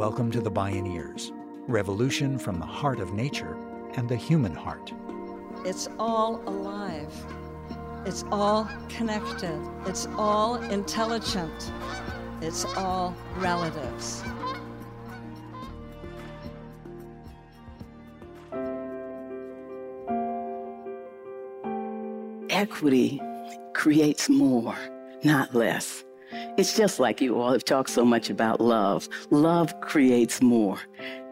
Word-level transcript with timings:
Welcome 0.00 0.30
to 0.30 0.40
the 0.40 0.50
Bioneers, 0.50 1.30
revolution 1.68 2.38
from 2.38 2.58
the 2.58 2.64
heart 2.64 3.00
of 3.00 3.12
nature 3.12 3.54
and 3.96 4.08
the 4.08 4.16
human 4.16 4.54
heart. 4.54 4.94
It's 5.66 5.90
all 5.98 6.40
alive. 6.46 7.12
It's 8.06 8.24
all 8.32 8.66
connected. 8.88 9.60
It's 9.84 10.06
all 10.16 10.54
intelligent. 10.54 11.70
It's 12.40 12.64
all 12.78 13.14
relatives. 13.36 14.24
Equity 22.48 23.20
creates 23.74 24.30
more, 24.30 24.78
not 25.24 25.54
less. 25.54 26.04
It's 26.56 26.76
just 26.76 26.98
like 27.00 27.20
you 27.20 27.40
all 27.40 27.52
have 27.52 27.64
talked 27.64 27.90
so 27.90 28.04
much 28.04 28.28
about 28.28 28.60
love. 28.60 29.08
Love 29.30 29.80
creates 29.80 30.42
more. 30.42 30.78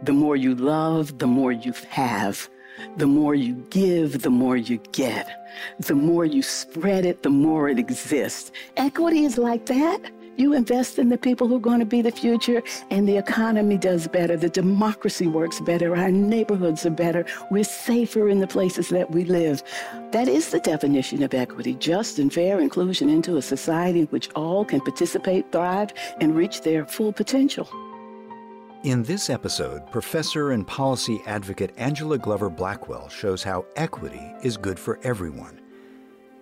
The 0.03 0.13
more 0.13 0.37
you 0.37 0.55
love, 0.55 1.19
the 1.19 1.27
more 1.27 1.53
you 1.53 1.73
have. 1.91 2.49
The 2.97 3.07
more 3.07 3.35
you 3.35 3.55
give, 3.71 4.23
the 4.23 4.31
more 4.31 4.57
you 4.57 4.79
get. 4.93 5.29
The 5.81 5.95
more 5.95 6.25
you 6.25 6.43
spread 6.43 7.05
it, 7.05 7.23
the 7.23 7.31
more 7.31 7.69
it 7.69 7.79
exists. 7.79 8.53
Equity 8.77 9.25
is 9.25 9.37
like 9.37 9.67
that. 9.67 10.01
You 10.39 10.55
invest 10.55 11.01
in 11.01 11.09
the 11.09 11.19
people 11.19 11.49
who 11.49 11.57
are 11.57 11.61
going 11.61 11.81
to 11.81 11.85
be 11.85 12.01
the 12.01 12.13
future, 12.13 12.63
and 12.91 13.09
the 13.09 13.17
economy 13.17 13.77
does 13.77 14.07
better. 14.07 14.37
The 14.37 14.49
democracy 14.49 15.27
works 15.27 15.59
better. 15.59 15.97
Our 15.97 16.13
neighborhoods 16.13 16.87
are 16.87 16.91
better. 16.91 17.27
We're 17.51 17.65
safer 17.65 18.29
in 18.29 18.39
the 18.39 18.47
places 18.47 18.89
that 18.91 19.11
we 19.11 19.25
live. 19.25 19.65
That 20.13 20.29
is 20.29 20.51
the 20.51 20.61
definition 20.61 21.25
of 21.25 21.35
equity 21.35 21.75
just 21.75 22.21
and 22.21 22.33
fair 22.33 22.61
inclusion 22.61 23.09
into 23.09 23.37
a 23.37 23.43
society 23.43 24.01
in 24.03 24.07
which 24.07 24.31
all 24.37 24.65
can 24.65 24.81
participate, 24.81 25.51
thrive, 25.51 25.93
and 26.21 26.37
reach 26.37 26.61
their 26.61 26.87
full 26.87 27.13
potential. 27.13 27.69
In 28.85 29.03
this 29.03 29.29
episode, 29.31 29.91
professor 29.91 30.53
and 30.53 30.65
policy 30.65 31.21
advocate 31.27 31.73
Angela 31.79 32.17
Glover 32.17 32.49
Blackwell 32.49 33.09
shows 33.09 33.43
how 33.43 33.67
equity 33.75 34.33
is 34.45 34.57
good 34.57 34.79
for 34.79 35.01
everyone. 35.03 35.59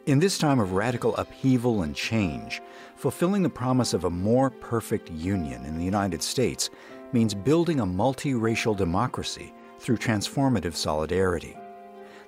In 0.06 0.20
this 0.20 0.38
time 0.38 0.60
of 0.60 0.70
radical 0.70 1.16
upheaval 1.16 1.82
and 1.82 1.92
change, 1.92 2.62
fulfilling 2.94 3.42
the 3.42 3.50
promise 3.50 3.92
of 3.92 4.04
a 4.04 4.10
more 4.10 4.50
perfect 4.50 5.10
union 5.10 5.64
in 5.64 5.76
the 5.76 5.84
United 5.84 6.22
States 6.22 6.70
means 7.12 7.34
building 7.34 7.80
a 7.80 7.86
multiracial 7.86 8.76
democracy 8.76 9.52
through 9.80 9.96
transformative 9.96 10.76
solidarity. 10.76 11.56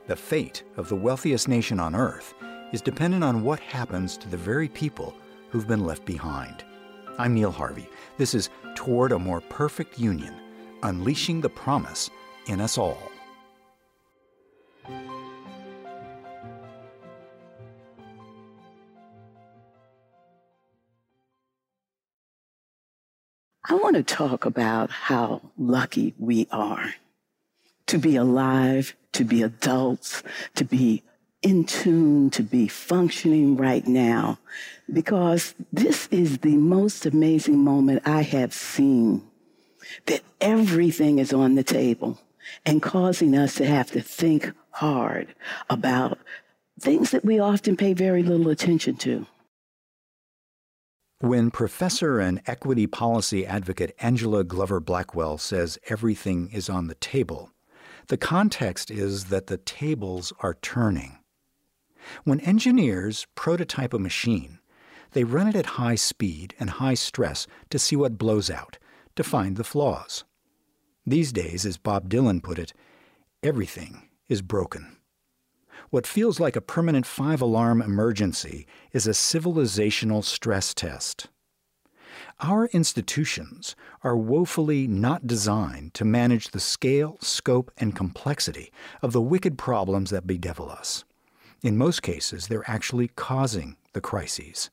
The 0.09 0.17
fate 0.17 0.65
of 0.77 0.89
the 0.89 0.97
wealthiest 0.97 1.47
nation 1.47 1.79
on 1.79 1.95
earth 1.95 2.35
is 2.73 2.83
dependent 2.83 3.23
on 3.23 3.45
what 3.45 3.61
happens 3.61 4.17
to 4.17 4.29
the 4.29 4.37
very 4.37 4.67
people 4.67 5.15
who've 5.51 5.69
been 5.69 5.87
left 5.87 6.05
behind. 6.05 6.65
I'm 7.17 7.33
Neil 7.33 7.53
Harvey. 7.53 7.89
This 8.17 8.35
is 8.35 8.51
Toward 8.75 9.13
a 9.13 9.21
More 9.21 9.41
Perfect 9.41 10.01
Union 10.01 10.35
Unleashing 10.83 11.43
the 11.43 11.49
Promise 11.49 12.11
in 12.49 12.61
Us 12.61 12.77
All. 12.77 12.99
I 23.71 23.75
want 23.75 23.97
to 23.97 24.03
talk 24.03 24.47
about 24.47 24.91
how 24.91 25.43
lucky 25.59 26.15
we 26.19 26.49
are 26.51 26.95
to 27.87 27.99
be 27.99 28.17
alive, 28.17 28.97
to 29.13 29.25
be 29.25 29.43
adults, 29.43 30.23
to 30.55 30.65
be 30.65 31.03
in 31.43 31.65
tune, 31.65 32.31
to 32.31 32.43
be 32.43 32.67
functioning 32.67 33.57
right 33.57 33.87
now, 33.87 34.39
because 34.91 35.55
this 35.71 36.09
is 36.11 36.39
the 36.39 36.57
most 36.57 37.05
amazing 37.05 37.59
moment 37.59 38.03
I 38.07 38.23
have 38.23 38.55
seen 38.55 39.23
that 40.07 40.23
everything 40.41 41.19
is 41.19 41.33
on 41.33 41.55
the 41.55 41.63
table 41.63 42.19
and 42.65 42.83
causing 42.83 43.37
us 43.37 43.55
to 43.57 43.67
have 43.67 43.91
to 43.93 44.01
think 44.01 44.53
hard 44.71 45.35
about 45.69 46.19
things 46.81 47.11
that 47.11 47.25
we 47.25 47.39
often 47.39 47.77
pay 47.77 47.93
very 47.93 48.23
little 48.23 48.49
attention 48.49 48.97
to. 48.97 49.27
When 51.21 51.51
professor 51.51 52.21
and 52.21 52.41
equity 52.47 52.87
policy 52.87 53.45
advocate 53.45 53.93
Angela 53.99 54.45
Glover 54.45 54.79
Blackwell 54.79 55.37
says 55.37 55.77
everything 55.89 56.49
is 56.53 56.71
on 56.71 56.87
the 56.87 56.95
table, 56.95 57.51
the 58.07 58.17
context 58.17 58.89
is 58.89 59.25
that 59.25 59.49
the 59.49 59.57
tables 59.57 60.33
are 60.39 60.55
turning. 60.63 61.19
When 62.23 62.39
engineers 62.39 63.27
prototype 63.35 63.93
a 63.93 63.99
machine, 63.99 64.61
they 65.11 65.25
run 65.25 65.49
it 65.49 65.57
at 65.57 65.67
high 65.67 65.97
speed 65.97 66.55
and 66.61 66.71
high 66.71 66.95
stress 66.95 67.49
to 67.71 67.81
see 67.81 67.97
what 67.97 68.17
blows 68.17 68.49
out, 68.49 68.79
to 69.17 69.25
find 69.25 69.57
the 69.57 69.65
flaws. 69.65 70.23
These 71.05 71.33
days, 71.33 71.67
as 71.67 71.79
Bob 71.79 72.09
Dylan 72.09 72.45
put 72.45 72.61
it, 72.61 72.73
everything 73.43 74.09
is 74.29 74.41
broken. 74.41 74.98
What 75.91 76.07
feels 76.07 76.39
like 76.39 76.55
a 76.55 76.61
permanent 76.61 77.07
five 77.07 77.41
alarm 77.41 77.81
emergency 77.81 78.67
is 78.93 79.07
a 79.07 79.13
civilizational 79.13 80.23
stress 80.23 80.75
test. 80.75 81.29
Our 82.41 82.67
institutions 82.67 83.75
are 84.03 84.17
woefully 84.17 84.87
not 84.87 85.27
designed 85.27 85.95
to 85.95 86.05
manage 86.05 86.49
the 86.49 86.61
scale, 86.61 87.17
scope, 87.21 87.71
and 87.79 87.97
complexity 87.97 88.71
of 89.01 89.13
the 89.13 89.23
wicked 89.23 89.57
problems 89.57 90.11
that 90.11 90.27
bedevil 90.27 90.71
us. 90.71 91.05
In 91.63 91.79
most 91.79 92.03
cases, 92.03 92.49
they're 92.49 92.71
actually 92.71 93.09
causing 93.09 93.77
the 93.95 94.03
crises. 94.03 94.69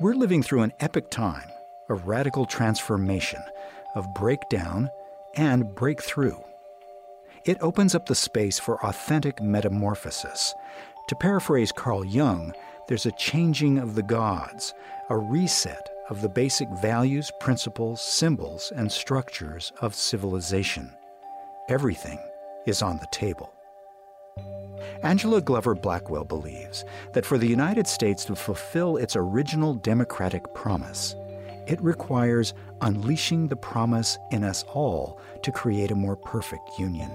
We're 0.00 0.14
living 0.14 0.42
through 0.42 0.62
an 0.62 0.72
epic 0.78 1.10
time 1.10 1.48
of 1.90 2.06
radical 2.06 2.46
transformation, 2.46 3.42
of 3.96 4.06
breakdown 4.14 4.88
and 5.34 5.74
breakthrough 5.74 6.38
it 7.46 7.58
opens 7.60 7.94
up 7.94 8.06
the 8.06 8.14
space 8.14 8.58
for 8.58 8.84
authentic 8.84 9.40
metamorphosis. 9.40 10.52
To 11.08 11.14
paraphrase 11.14 11.70
Carl 11.70 12.04
Jung, 12.04 12.52
there's 12.88 13.06
a 13.06 13.12
changing 13.12 13.78
of 13.78 13.94
the 13.94 14.02
gods, 14.02 14.74
a 15.10 15.16
reset 15.16 15.88
of 16.10 16.22
the 16.22 16.28
basic 16.28 16.68
values, 16.82 17.30
principles, 17.38 18.02
symbols, 18.02 18.72
and 18.74 18.90
structures 18.90 19.72
of 19.80 19.94
civilization. 19.94 20.92
Everything 21.68 22.18
is 22.66 22.82
on 22.82 22.98
the 22.98 23.06
table. 23.12 23.52
Angela 25.02 25.40
Glover 25.40 25.74
Blackwell 25.74 26.24
believes 26.24 26.84
that 27.12 27.24
for 27.24 27.38
the 27.38 27.46
United 27.46 27.86
States 27.86 28.24
to 28.24 28.34
fulfill 28.34 28.96
its 28.96 29.14
original 29.14 29.74
democratic 29.74 30.52
promise, 30.52 31.14
it 31.68 31.80
requires 31.80 32.54
unleashing 32.80 33.46
the 33.46 33.56
promise 33.56 34.18
in 34.32 34.42
us 34.42 34.64
all 34.64 35.20
to 35.42 35.52
create 35.52 35.90
a 35.92 35.96
more 35.96 36.16
perfect 36.16 36.68
union. 36.78 37.10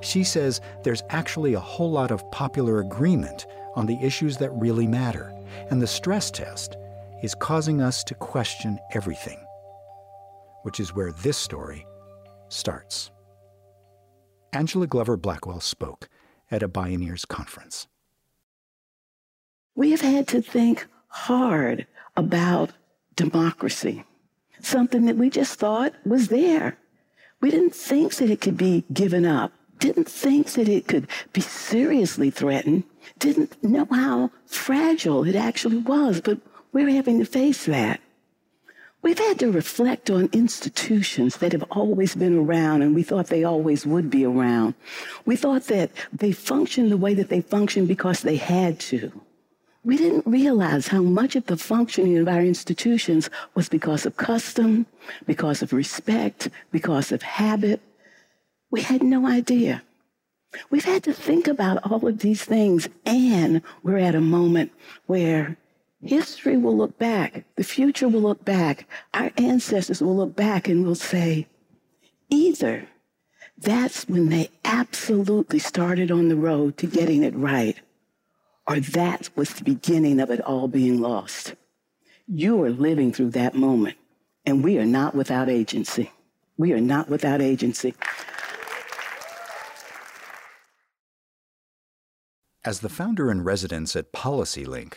She 0.00 0.24
says 0.24 0.60
there's 0.82 1.02
actually 1.10 1.54
a 1.54 1.60
whole 1.60 1.90
lot 1.90 2.10
of 2.10 2.28
popular 2.30 2.80
agreement 2.80 3.46
on 3.74 3.86
the 3.86 3.98
issues 4.02 4.36
that 4.38 4.50
really 4.50 4.86
matter, 4.86 5.32
and 5.70 5.80
the 5.80 5.86
stress 5.86 6.30
test 6.30 6.76
is 7.22 7.34
causing 7.34 7.80
us 7.80 8.04
to 8.04 8.14
question 8.14 8.78
everything, 8.92 9.38
which 10.62 10.80
is 10.80 10.94
where 10.94 11.12
this 11.12 11.36
story 11.36 11.86
starts. 12.48 13.10
Angela 14.52 14.86
Glover 14.86 15.16
Blackwell 15.16 15.60
spoke 15.60 16.08
at 16.50 16.62
a 16.62 16.68
Bioneers 16.68 17.26
conference. 17.26 17.86
We 19.74 19.90
have 19.90 20.00
had 20.00 20.26
to 20.28 20.42
think 20.42 20.86
hard 21.08 21.86
about 22.16 22.72
democracy, 23.14 24.04
something 24.60 25.06
that 25.06 25.16
we 25.16 25.30
just 25.30 25.58
thought 25.58 25.92
was 26.04 26.28
there. 26.28 26.78
We 27.40 27.50
didn't 27.50 27.74
think 27.74 28.14
that 28.16 28.30
it 28.30 28.40
could 28.40 28.56
be 28.56 28.84
given 28.92 29.24
up 29.24 29.52
didn't 29.78 30.08
think 30.08 30.52
that 30.52 30.68
it 30.68 30.88
could 30.88 31.06
be 31.32 31.40
seriously 31.40 32.30
threatened, 32.30 32.84
didn't 33.18 33.62
know 33.62 33.86
how 33.90 34.30
fragile 34.46 35.24
it 35.24 35.36
actually 35.36 35.78
was, 35.78 36.20
but 36.20 36.38
we're 36.72 36.90
having 36.90 37.18
to 37.18 37.24
face 37.24 37.66
that. 37.66 38.00
We've 39.00 39.18
had 39.18 39.38
to 39.38 39.52
reflect 39.52 40.10
on 40.10 40.28
institutions 40.32 41.36
that 41.36 41.52
have 41.52 41.62
always 41.70 42.16
been 42.16 42.36
around 42.36 42.82
and 42.82 42.94
we 42.96 43.04
thought 43.04 43.28
they 43.28 43.44
always 43.44 43.86
would 43.86 44.10
be 44.10 44.24
around. 44.24 44.74
We 45.24 45.36
thought 45.36 45.64
that 45.68 45.92
they 46.12 46.32
functioned 46.32 46.90
the 46.90 46.96
way 46.96 47.14
that 47.14 47.28
they 47.28 47.40
functioned 47.40 47.86
because 47.86 48.22
they 48.22 48.36
had 48.36 48.80
to. 48.80 49.12
We 49.84 49.96
didn't 49.96 50.26
realize 50.26 50.88
how 50.88 51.02
much 51.02 51.36
of 51.36 51.46
the 51.46 51.56
functioning 51.56 52.18
of 52.18 52.26
our 52.26 52.42
institutions 52.42 53.30
was 53.54 53.68
because 53.68 54.04
of 54.04 54.16
custom, 54.16 54.84
because 55.26 55.62
of 55.62 55.72
respect, 55.72 56.48
because 56.72 57.12
of 57.12 57.22
habit, 57.22 57.80
we 58.70 58.82
had 58.82 59.02
no 59.02 59.26
idea. 59.26 59.82
We've 60.70 60.84
had 60.84 61.02
to 61.04 61.12
think 61.12 61.46
about 61.46 61.90
all 61.90 62.06
of 62.06 62.20
these 62.20 62.44
things, 62.44 62.88
and 63.04 63.62
we're 63.82 63.98
at 63.98 64.14
a 64.14 64.20
moment 64.20 64.72
where 65.06 65.56
history 66.02 66.56
will 66.56 66.76
look 66.76 66.98
back, 66.98 67.44
the 67.56 67.64
future 67.64 68.08
will 68.08 68.22
look 68.22 68.44
back, 68.44 68.86
our 69.14 69.30
ancestors 69.36 70.00
will 70.00 70.16
look 70.16 70.36
back 70.36 70.68
and 70.68 70.84
will 70.84 70.94
say, 70.94 71.46
either 72.30 72.88
that's 73.58 74.08
when 74.08 74.28
they 74.28 74.50
absolutely 74.64 75.58
started 75.58 76.10
on 76.10 76.28
the 76.28 76.36
road 76.36 76.76
to 76.78 76.86
getting 76.86 77.24
it 77.24 77.34
right, 77.34 77.76
or 78.66 78.80
that 78.80 79.28
was 79.34 79.54
the 79.54 79.64
beginning 79.64 80.20
of 80.20 80.30
it 80.30 80.40
all 80.42 80.68
being 80.68 81.00
lost. 81.00 81.54
You 82.26 82.62
are 82.62 82.70
living 82.70 83.12
through 83.12 83.30
that 83.30 83.54
moment, 83.54 83.96
And 84.46 84.64
we 84.64 84.78
are 84.78 84.86
not 84.86 85.14
without 85.14 85.48
agency. 85.50 86.10
We 86.56 86.72
are 86.72 86.80
not 86.80 87.08
without 87.10 87.42
agency. 87.42 87.94
As 92.64 92.80
the 92.80 92.88
founder 92.88 93.30
in 93.30 93.44
residence 93.44 93.94
at 93.94 94.12
PolicyLink, 94.12 94.94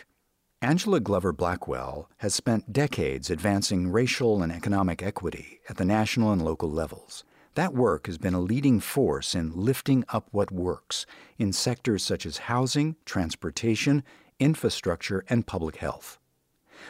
Angela 0.60 0.98
Glover 0.98 1.32
Blackwell 1.32 2.10
has 2.16 2.34
spent 2.34 2.72
decades 2.72 3.30
advancing 3.30 3.92
racial 3.92 4.42
and 4.42 4.50
economic 4.50 5.00
equity 5.00 5.60
at 5.68 5.76
the 5.76 5.84
national 5.84 6.32
and 6.32 6.42
local 6.42 6.68
levels. 6.68 7.22
That 7.54 7.72
work 7.72 8.08
has 8.08 8.18
been 8.18 8.34
a 8.34 8.40
leading 8.40 8.80
force 8.80 9.36
in 9.36 9.52
lifting 9.54 10.04
up 10.08 10.26
what 10.32 10.50
works 10.50 11.06
in 11.38 11.52
sectors 11.52 12.02
such 12.02 12.26
as 12.26 12.48
housing, 12.50 12.96
transportation, 13.04 14.02
infrastructure, 14.40 15.24
and 15.28 15.46
public 15.46 15.76
health. 15.76 16.18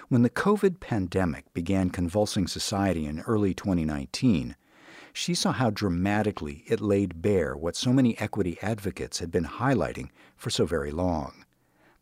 When 0.08 0.22
the 0.22 0.30
COVID 0.30 0.80
pandemic 0.80 1.52
began 1.52 1.90
convulsing 1.90 2.46
society 2.46 3.04
in 3.04 3.20
early 3.20 3.52
2019, 3.52 4.56
she 5.12 5.34
saw 5.34 5.52
how 5.52 5.70
dramatically 5.70 6.64
it 6.66 6.80
laid 6.80 7.20
bare 7.22 7.56
what 7.56 7.76
so 7.76 7.92
many 7.92 8.18
equity 8.18 8.58
advocates 8.62 9.18
had 9.18 9.30
been 9.30 9.44
highlighting 9.44 10.08
for 10.36 10.50
so 10.50 10.64
very 10.64 10.90
long. 10.90 11.44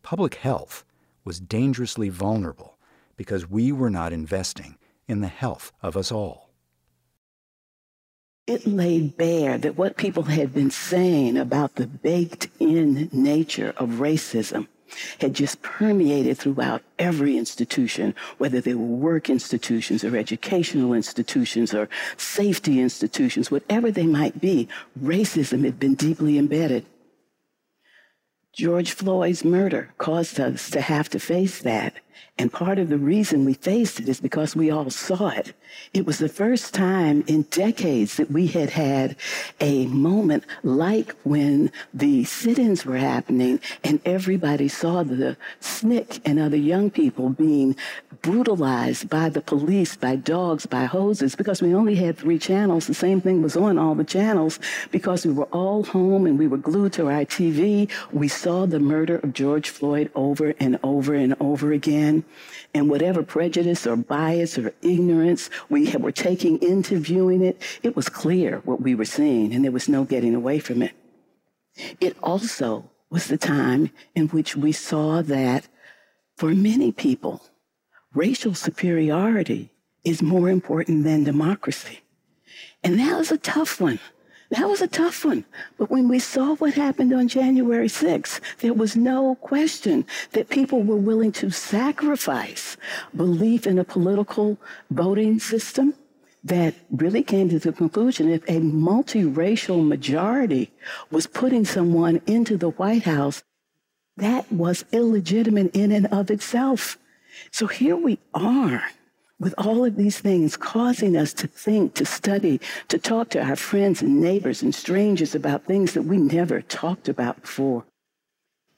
Public 0.02 0.36
health 0.36 0.84
was 1.24 1.40
dangerously 1.40 2.08
vulnerable 2.08 2.78
because 3.16 3.50
we 3.50 3.72
were 3.72 3.90
not 3.90 4.12
investing 4.12 4.78
in 5.06 5.20
the 5.20 5.28
health 5.28 5.72
of 5.82 5.96
us 5.96 6.10
all. 6.10 6.50
It 8.46 8.66
laid 8.66 9.16
bare 9.16 9.58
that 9.58 9.76
what 9.76 9.96
people 9.96 10.24
had 10.24 10.54
been 10.54 10.70
saying 10.70 11.36
about 11.36 11.76
the 11.76 11.86
baked 11.86 12.48
in 12.58 13.08
nature 13.12 13.74
of 13.76 14.00
racism 14.00 14.66
had 15.20 15.34
just 15.34 15.62
permeated 15.62 16.38
throughout 16.38 16.82
every 16.98 17.36
institution, 17.36 18.14
whether 18.38 18.60
they 18.60 18.74
were 18.74 18.84
work 18.84 19.30
institutions 19.30 20.04
or 20.04 20.16
educational 20.16 20.92
institutions 20.92 21.74
or 21.74 21.88
safety 22.16 22.80
institutions, 22.80 23.50
whatever 23.50 23.90
they 23.90 24.06
might 24.06 24.40
be, 24.40 24.68
racism 25.00 25.64
had 25.64 25.78
been 25.78 25.94
deeply 25.94 26.38
embedded. 26.38 26.86
George 28.52 28.92
Floyd's 28.92 29.44
murder 29.44 29.94
caused 29.98 30.40
us 30.40 30.70
to 30.70 30.80
have 30.80 31.08
to 31.10 31.20
face 31.20 31.60
that. 31.62 31.94
And 32.40 32.50
part 32.50 32.78
of 32.78 32.88
the 32.88 32.96
reason 32.96 33.44
we 33.44 33.52
faced 33.52 34.00
it 34.00 34.08
is 34.08 34.18
because 34.18 34.56
we 34.56 34.70
all 34.70 34.88
saw 34.88 35.28
it. 35.28 35.52
It 35.92 36.06
was 36.06 36.16
the 36.18 36.28
first 36.30 36.72
time 36.72 37.22
in 37.26 37.42
decades 37.42 38.16
that 38.16 38.30
we 38.30 38.46
had 38.46 38.70
had 38.70 39.16
a 39.60 39.84
moment 39.88 40.44
like 40.62 41.14
when 41.22 41.70
the 41.92 42.24
sit-ins 42.24 42.86
were 42.86 42.96
happening 42.96 43.60
and 43.84 44.00
everybody 44.06 44.68
saw 44.68 45.02
the 45.02 45.36
SNCC 45.60 46.20
and 46.24 46.38
other 46.40 46.56
young 46.56 46.90
people 46.90 47.28
being 47.28 47.76
brutalized 48.22 49.10
by 49.10 49.28
the 49.28 49.42
police, 49.42 49.94
by 49.96 50.16
dogs, 50.16 50.64
by 50.64 50.86
hoses, 50.86 51.34
because 51.34 51.60
we 51.60 51.74
only 51.74 51.94
had 51.94 52.16
three 52.16 52.38
channels. 52.38 52.86
The 52.86 52.94
same 52.94 53.20
thing 53.20 53.42
was 53.42 53.54
on 53.54 53.78
all 53.78 53.94
the 53.94 54.04
channels 54.04 54.58
because 54.90 55.26
we 55.26 55.32
were 55.32 55.48
all 55.52 55.84
home 55.84 56.24
and 56.24 56.38
we 56.38 56.46
were 56.46 56.56
glued 56.56 56.94
to 56.94 57.10
our 57.10 57.26
TV. 57.26 57.90
We 58.12 58.28
saw 58.28 58.64
the 58.64 58.80
murder 58.80 59.16
of 59.18 59.34
George 59.34 59.68
Floyd 59.68 60.10
over 60.14 60.54
and 60.58 60.78
over 60.82 61.14
and 61.14 61.34
over 61.38 61.72
again. 61.72 62.24
And 62.74 62.88
whatever 62.88 63.22
prejudice 63.22 63.86
or 63.86 63.96
bias 63.96 64.58
or 64.58 64.72
ignorance 64.82 65.50
we 65.68 65.90
were 65.96 66.12
taking 66.12 66.60
into 66.62 66.98
viewing 66.98 67.42
it, 67.42 67.60
it 67.82 67.96
was 67.96 68.08
clear 68.08 68.58
what 68.64 68.80
we 68.80 68.94
were 68.94 69.04
seeing 69.04 69.52
and 69.52 69.64
there 69.64 69.72
was 69.72 69.88
no 69.88 70.04
getting 70.04 70.34
away 70.34 70.58
from 70.58 70.82
it. 70.82 70.92
It 72.00 72.16
also 72.22 72.90
was 73.10 73.26
the 73.26 73.38
time 73.38 73.90
in 74.14 74.28
which 74.28 74.56
we 74.56 74.72
saw 74.72 75.22
that 75.22 75.68
for 76.36 76.50
many 76.50 76.92
people, 76.92 77.42
racial 78.14 78.54
superiority 78.54 79.70
is 80.04 80.22
more 80.22 80.48
important 80.48 81.04
than 81.04 81.24
democracy. 81.24 82.00
And 82.82 82.98
that 82.98 83.18
was 83.18 83.30
a 83.30 83.38
tough 83.38 83.80
one. 83.80 83.98
That 84.50 84.68
was 84.68 84.80
a 84.80 84.88
tough 84.88 85.24
one. 85.24 85.44
But 85.78 85.90
when 85.90 86.08
we 86.08 86.18
saw 86.18 86.56
what 86.56 86.74
happened 86.74 87.12
on 87.12 87.28
January 87.28 87.86
6th, 87.86 88.40
there 88.58 88.74
was 88.74 88.96
no 88.96 89.36
question 89.36 90.04
that 90.32 90.48
people 90.48 90.82
were 90.82 90.96
willing 90.96 91.30
to 91.32 91.50
sacrifice 91.50 92.76
belief 93.14 93.66
in 93.66 93.78
a 93.78 93.84
political 93.84 94.58
voting 94.90 95.38
system 95.38 95.94
that 96.42 96.74
really 96.90 97.22
came 97.22 97.48
to 97.50 97.60
the 97.60 97.72
conclusion 97.72 98.28
if 98.28 98.42
a 98.44 98.60
multiracial 98.60 99.86
majority 99.86 100.72
was 101.10 101.26
putting 101.26 101.64
someone 101.64 102.20
into 102.26 102.56
the 102.56 102.70
White 102.70 103.04
House, 103.04 103.44
that 104.16 104.50
was 104.50 104.84
illegitimate 104.90 105.76
in 105.76 105.92
and 105.92 106.06
of 106.06 106.30
itself. 106.30 106.98
So 107.52 107.68
here 107.68 107.96
we 107.96 108.18
are 108.34 108.82
with 109.40 109.54
all 109.56 109.84
of 109.84 109.96
these 109.96 110.20
things 110.20 110.56
causing 110.56 111.16
us 111.16 111.32
to 111.32 111.46
think, 111.46 111.94
to 111.94 112.04
study, 112.04 112.60
to 112.88 112.98
talk 112.98 113.30
to 113.30 113.42
our 113.42 113.56
friends 113.56 114.02
and 114.02 114.20
neighbors 114.20 114.62
and 114.62 114.74
strangers 114.74 115.34
about 115.34 115.64
things 115.64 115.94
that 115.94 116.02
we 116.02 116.18
never 116.18 116.60
talked 116.60 117.08
about 117.08 117.40
before. 117.40 117.84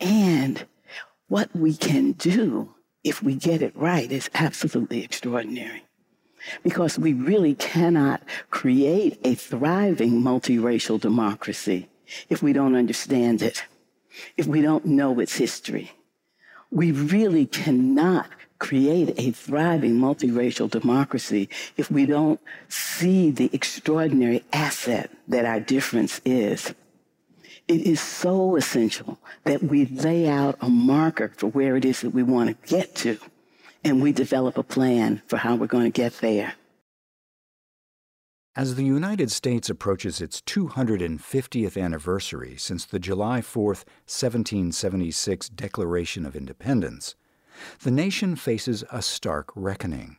And 0.01 0.65
what 1.29 1.55
we 1.55 1.75
can 1.75 2.13
do 2.13 2.75
if 3.03 3.23
we 3.23 3.35
get 3.35 3.61
it 3.61 3.77
right 3.77 4.11
is 4.11 4.31
absolutely 4.35 5.03
extraordinary. 5.03 5.85
Because 6.63 6.99
we 6.99 7.13
really 7.13 7.55
cannot 7.55 8.23
create 8.51 9.19
a 9.25 9.35
thriving 9.35 10.23
multiracial 10.23 11.01
democracy 11.01 11.89
if 12.29 12.43
we 12.43 12.53
don't 12.53 12.77
understand 12.77 13.43
it, 13.43 13.65
if 14.37 14.47
we 14.47 14.61
don't 14.61 14.85
know 14.85 15.19
its 15.19 15.37
history. 15.37 15.93
We 16.71 16.93
really 16.93 17.47
cannot 17.47 18.29
create 18.63 19.13
a 19.19 19.33
thriving 19.33 19.99
multiracial 19.99 20.71
democracy 20.71 21.49
if 21.77 21.91
we 21.91 22.07
don't 22.07 22.41
see 22.69 23.29
the 23.29 23.51
extraordinary 23.53 24.45
asset 24.53 25.11
that 25.27 25.45
our 25.45 25.59
difference 25.59 26.21
is. 26.25 26.73
It 27.67 27.81
is 27.81 28.01
so 28.01 28.55
essential 28.55 29.19
that 29.43 29.65
we 29.65 29.87
lay 29.87 30.29
out 30.29 30.59
a 30.61 30.69
marker 30.69 31.33
for 31.37 31.49
where 31.49 31.77
it 31.77 31.85
is 31.85 32.03
that 32.03 32.15
we 32.15 32.23
want 32.23 32.51
to 32.51 32.69
get 32.69 32.95
to, 33.03 33.19
and 33.83 34.01
we 34.01 34.13
develop 34.13 34.57
a 34.57 34.63
plan 34.63 35.23
for 35.27 35.39
how 35.39 35.57
we're 35.57 35.67
going 35.67 35.91
to 35.91 36.01
get 36.01 36.19
there. 36.19 36.55
As 38.55 38.77
the 38.77 38.85
United 38.85 39.33
States 39.33 39.71
approaches 39.71 40.21
its 40.21 40.41
250th 40.41 41.83
anniversary 41.83 42.55
since 42.59 42.85
the 42.85 43.01
July 43.01 43.41
4, 43.41 43.65
1776 43.65 45.49
Declaration 45.49 46.25
of 46.25 46.37
Independence, 46.37 47.17
the 47.83 47.91
nation 47.91 48.37
faces 48.37 48.85
a 48.91 49.03
stark 49.03 49.51
reckoning. 49.55 50.17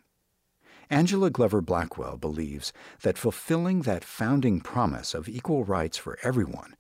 Angela 0.90 1.30
Glover 1.30 1.62
Blackwell 1.62 2.18
believes 2.18 2.74
that 3.02 3.18
fulfilling 3.18 3.82
that 3.82 4.04
founding 4.04 4.62
promise 4.62 5.14
of 5.14 5.28
equal 5.28 5.64
rights 5.64 5.98
for 5.98 6.20
everyone 6.24 6.76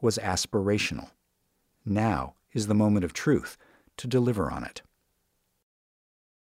was 0.00 0.18
aspirational. 0.18 1.10
Now 1.84 2.34
is 2.52 2.66
the 2.66 2.74
moment 2.74 3.04
of 3.04 3.12
truth 3.12 3.56
to 3.98 4.06
deliver 4.06 4.50
on 4.50 4.64
it. 4.64 4.82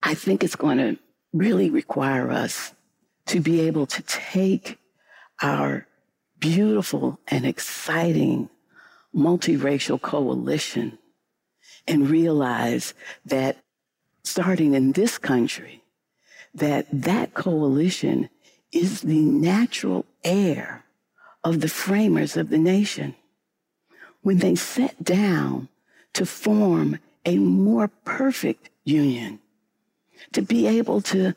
I 0.03 0.15
think 0.15 0.45
it's 0.45 0.57
going 0.57 0.79
to 0.79 0.99
really 1.33 1.71
require 1.71 2.31
us 2.31 2.73
to 3.27 3.41
be 3.41 3.61
able 3.63 3.87
to 3.87 4.03
take 4.03 4.79
our 5.43 5.87
beautiful 6.39 7.19
and 7.29 7.45
exciting 7.45 8.49
multiracial 9.15 10.01
coalition 10.01 10.99
and 11.89 12.09
realize 12.11 12.95
that 13.25 13.57
starting 14.23 14.75
in 14.75 14.93
this 14.93 15.19
country, 15.19 15.83
that 16.55 16.87
that 16.93 17.35
coalition 17.35 18.29
is 18.71 19.01
the 19.01 19.21
natural 19.21 20.05
heir 20.23 20.85
of 21.43 21.61
the 21.61 21.69
framers 21.69 22.37
of 22.37 22.51
the 22.51 22.59
nation. 22.59 23.15
When 24.23 24.39
they 24.39 24.55
sat 24.55 25.03
down 25.03 25.69
to 26.13 26.27
form 26.27 26.99
a 27.25 27.39
more 27.39 27.89
perfect 28.05 28.71
union, 28.85 29.41
to 30.33 30.43
be 30.43 30.67
able 30.67 31.01
to 31.01 31.35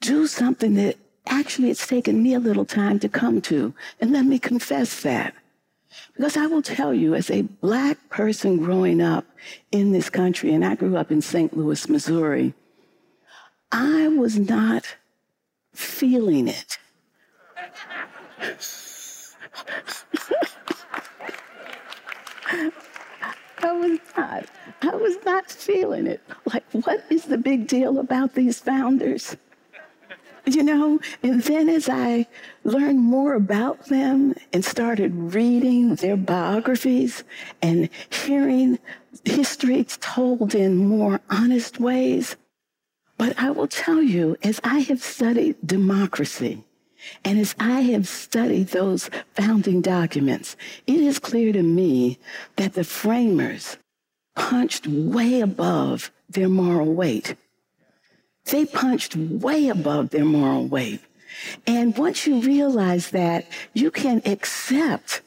do 0.00 0.26
something 0.26 0.74
that 0.74 0.96
actually 1.26 1.70
it's 1.70 1.86
taken 1.86 2.22
me 2.22 2.34
a 2.34 2.40
little 2.40 2.64
time 2.64 2.98
to 3.00 3.08
come 3.08 3.40
to. 3.42 3.74
And 4.00 4.12
let 4.12 4.24
me 4.24 4.38
confess 4.38 5.02
that. 5.02 5.34
Because 6.14 6.36
I 6.36 6.46
will 6.46 6.62
tell 6.62 6.92
you, 6.92 7.14
as 7.14 7.30
a 7.30 7.42
black 7.42 8.08
person 8.10 8.58
growing 8.58 9.00
up 9.00 9.24
in 9.70 9.92
this 9.92 10.10
country, 10.10 10.52
and 10.52 10.64
I 10.64 10.74
grew 10.74 10.96
up 10.96 11.10
in 11.10 11.20
St. 11.20 11.56
Louis, 11.56 11.88
Missouri, 11.88 12.54
I 13.70 14.08
was 14.08 14.38
not 14.38 14.96
feeling 15.72 16.48
it. 16.48 16.78
I 23.60 23.72
was 23.72 23.98
not. 24.16 24.46
I 24.82 24.96
was 24.96 25.16
not 25.24 25.50
feeling 25.50 26.06
it. 26.06 26.20
Like, 26.52 26.64
what 26.72 27.04
is 27.10 27.24
the 27.24 27.38
big 27.38 27.66
deal 27.66 27.98
about 27.98 28.34
these 28.34 28.58
founders? 28.58 29.36
You 30.54 30.62
know? 30.62 31.00
And 31.22 31.42
then 31.42 31.68
as 31.68 31.88
I 31.88 32.26
learned 32.64 33.00
more 33.00 33.34
about 33.34 33.86
them 33.86 34.34
and 34.52 34.64
started 34.64 35.14
reading 35.14 35.94
their 35.96 36.16
biographies 36.16 37.24
and 37.62 37.88
hearing 38.10 38.78
history 39.24 39.84
told 39.84 40.54
in 40.54 40.76
more 40.76 41.20
honest 41.30 41.80
ways, 41.80 42.36
But 43.18 43.38
I 43.38 43.50
will 43.50 43.66
tell 43.66 44.00
you, 44.00 44.36
as 44.44 44.60
I 44.62 44.78
have 44.78 45.02
studied 45.02 45.56
democracy, 45.66 46.64
and 47.24 47.38
as 47.38 47.54
I 47.58 47.80
have 47.80 48.06
studied 48.08 48.68
those 48.68 49.10
founding 49.34 49.80
documents, 49.80 50.56
it 50.86 51.00
is 51.00 51.18
clear 51.18 51.52
to 51.52 51.62
me 51.62 52.18
that 52.56 52.74
the 52.74 52.84
framers 52.84 53.76
punched 54.36 54.86
way 54.86 55.40
above 55.40 56.12
their 56.28 56.48
moral 56.48 56.92
weight. 56.94 57.34
They 58.50 58.64
punched 58.66 59.16
way 59.16 59.68
above 59.68 60.10
their 60.10 60.24
moral 60.24 60.66
weight. 60.66 61.00
And 61.66 61.96
once 61.96 62.26
you 62.26 62.40
realize 62.40 63.10
that, 63.10 63.46
you 63.74 63.90
can 63.90 64.22
accept 64.24 65.22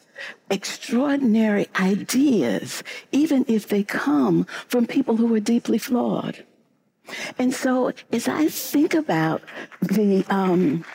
extraordinary 0.49 1.67
ideas, 1.79 2.83
even 3.11 3.45
if 3.47 3.67
they 3.67 3.83
come 3.83 4.45
from 4.67 4.85
people 4.85 5.17
who 5.17 5.33
are 5.33 5.39
deeply 5.39 5.77
flawed. 5.77 6.43
And 7.37 7.53
so, 7.53 7.91
as 8.11 8.27
I 8.27 8.47
think 8.47 8.93
about 8.93 9.41
the 9.81 10.25
um, 10.29 10.85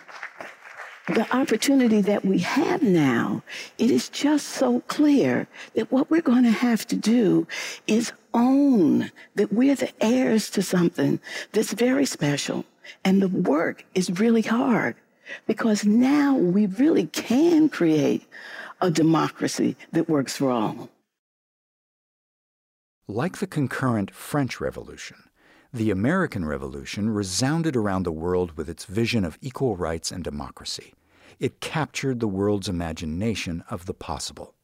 the 1.09 1.26
opportunity 1.37 2.00
that 2.00 2.25
we 2.25 2.38
have 2.38 2.83
now, 2.83 3.42
it 3.78 3.90
is 3.90 4.09
just 4.09 4.49
so 4.49 4.80
clear 4.88 5.47
that 5.75 5.92
what 5.92 6.11
we're 6.11 6.21
going 6.21 6.42
to 6.42 6.50
have 6.50 6.87
to 6.88 6.97
do 6.97 7.47
is 7.87 8.12
own 8.37 9.11
that 9.35 9.52
we're 9.52 9.75
the 9.75 9.93
heirs 10.00 10.50
to 10.50 10.62
something 10.62 11.19
that's 11.52 11.73
very 11.73 12.07
special. 12.07 12.64
And 13.05 13.21
the 13.21 13.28
work 13.28 13.85
is 13.95 14.21
really 14.21 14.43
hard 14.43 14.95
because 15.47 15.85
now 15.85 16.37
we 16.37 16.66
really 16.66 17.07
can 17.07 17.69
create 17.69 18.25
a 18.81 18.90
democracy 18.90 19.76
that 19.93 20.09
works 20.09 20.37
for 20.37 20.50
all. 20.50 20.90
Like 23.09 23.38
the 23.38 23.47
concurrent 23.47 24.11
French 24.11 24.61
Revolution, 24.61 25.16
the 25.73 25.90
American 25.90 26.45
Revolution 26.45 27.11
resounded 27.11 27.76
around 27.76 28.02
the 28.02 28.12
world 28.12 28.57
with 28.57 28.69
its 28.69 28.85
vision 28.85 29.25
of 29.25 29.38
equal 29.40 29.76
rights 29.76 30.11
and 30.11 30.25
democracy. 30.25 30.93
It 31.38 31.61
captured 31.61 32.19
the 32.19 32.28
world's 32.28 32.69
imagination 32.69 33.62
of 33.71 33.87
the 33.87 33.95
possible. 33.95 34.55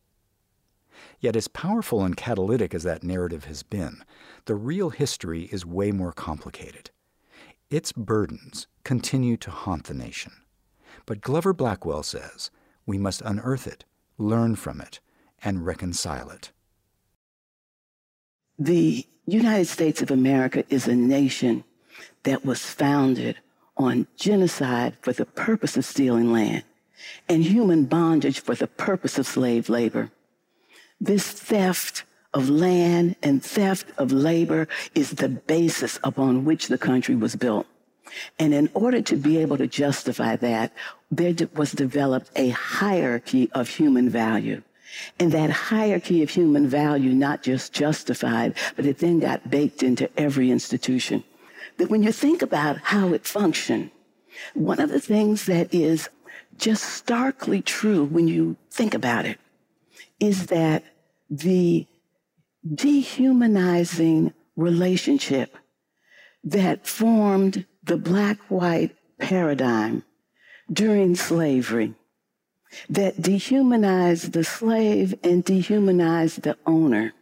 Yet, 1.23 1.37
as 1.37 1.47
powerful 1.47 2.05
and 2.05 2.17
catalytic 2.17 2.75
as 2.75 2.83
that 2.83 3.05
narrative 3.05 3.45
has 3.45 3.63
been, 3.63 4.03
the 4.47 4.57
real 4.57 4.91
history 4.91 5.45
is 5.53 5.65
way 5.65 5.93
more 5.93 6.13
complicated. 6.13 6.91
Its 7.71 7.93
burdens 7.93 8.67
continue 8.83 9.37
to 9.37 9.51
haunt 9.53 9.85
the 9.85 9.95
nation. 9.95 10.33
But 11.07 11.21
Glover 11.21 11.53
Blackwell 11.53 12.03
says 12.03 12.51
we 12.87 12.99
must 12.99 13.23
unearth 13.23 13.69
it, 13.69 13.85
learn 14.19 14.57
from 14.57 14.81
it, 14.81 14.99
and 15.45 15.65
reconcile 15.65 16.29
it. 16.29 16.51
The 18.59 19.07
United 19.25 19.67
States 19.67 20.03
of 20.03 20.11
America 20.11 20.65
is 20.71 20.89
a 20.89 20.97
nation 20.97 21.63
that 22.25 22.45
was 22.45 22.67
founded 22.67 23.39
on 23.77 24.09
genocide 24.17 24.97
for 25.01 25.13
the 25.13 25.25
purpose 25.25 25.77
of 25.77 25.85
stealing 25.85 26.33
land 26.33 26.65
and 27.29 27.45
human 27.45 27.85
bondage 27.85 28.41
for 28.41 28.57
the 28.57 28.67
purpose 28.67 29.19
of 29.19 29.27
slave 29.27 29.69
labor. 29.69 30.11
This 31.03 31.29
theft 31.29 32.05
of 32.33 32.49
land 32.49 33.17
and 33.25 33.43
theft 33.43 33.91
of 33.99 34.13
labor 34.13 34.69
is 34.95 35.11
the 35.11 35.29
basis 35.29 35.99
upon 36.05 36.45
which 36.45 36.69
the 36.69 36.79
country 36.79 37.17
was 37.17 37.35
built. 37.35 37.67
And 38.39 38.55
in 38.55 38.71
order 38.73 39.03
to 39.03 39.17
be 39.17 39.39
able 39.39 39.59
to 39.59 39.67
justify 39.67 40.37
that, 40.37 40.73
there 41.11 41.35
was 41.57 41.73
developed 41.73 42.31
a 42.37 42.51
hierarchy 42.51 43.51
of 43.53 43.69
human 43.69 44.11
value. 44.11 44.63
And 45.19 45.33
that 45.33 45.51
hierarchy 45.51 46.23
of 46.23 46.31
human 46.31 46.69
value 46.69 47.13
not 47.13 47.43
just 47.43 47.73
justified, 47.73 48.55
but 48.77 48.87
it 48.87 48.99
then 48.99 49.19
got 49.19 49.51
baked 49.51 49.83
into 49.83 50.09
every 50.17 50.53
institution. 50.53 51.25
That 51.79 51.91
when 51.91 52.05
you 52.05 52.13
think 52.13 52.43
about 52.43 52.79
how 52.79 53.13
it 53.13 53.27
functioned, 53.27 53.91
one 54.55 54.79
of 54.79 54.91
the 54.91 55.01
things 55.01 55.47
that 55.47 55.75
is 55.75 56.09
just 56.59 56.85
starkly 56.85 57.61
true 57.61 58.05
when 58.05 58.29
you 58.29 58.57
think 58.71 58.95
about 58.95 59.27
it 59.27 59.41
is 60.21 60.47
that 60.47 60.85
the 61.33 61.87
dehumanizing 62.75 64.35
relationship 64.55 65.57
that 66.45 66.87
formed 66.87 67.65
the 67.83 67.97
black 67.97 68.39
white 68.51 68.95
paradigm 69.19 70.05
during 70.71 71.17
slavery 71.17 71.95
that 72.89 73.21
dehumanized 73.21 74.33
the 74.33 74.45
slave 74.45 75.15
and 75.25 75.43
dehumanized 75.45 76.43
the 76.43 76.57
owner 76.67 77.15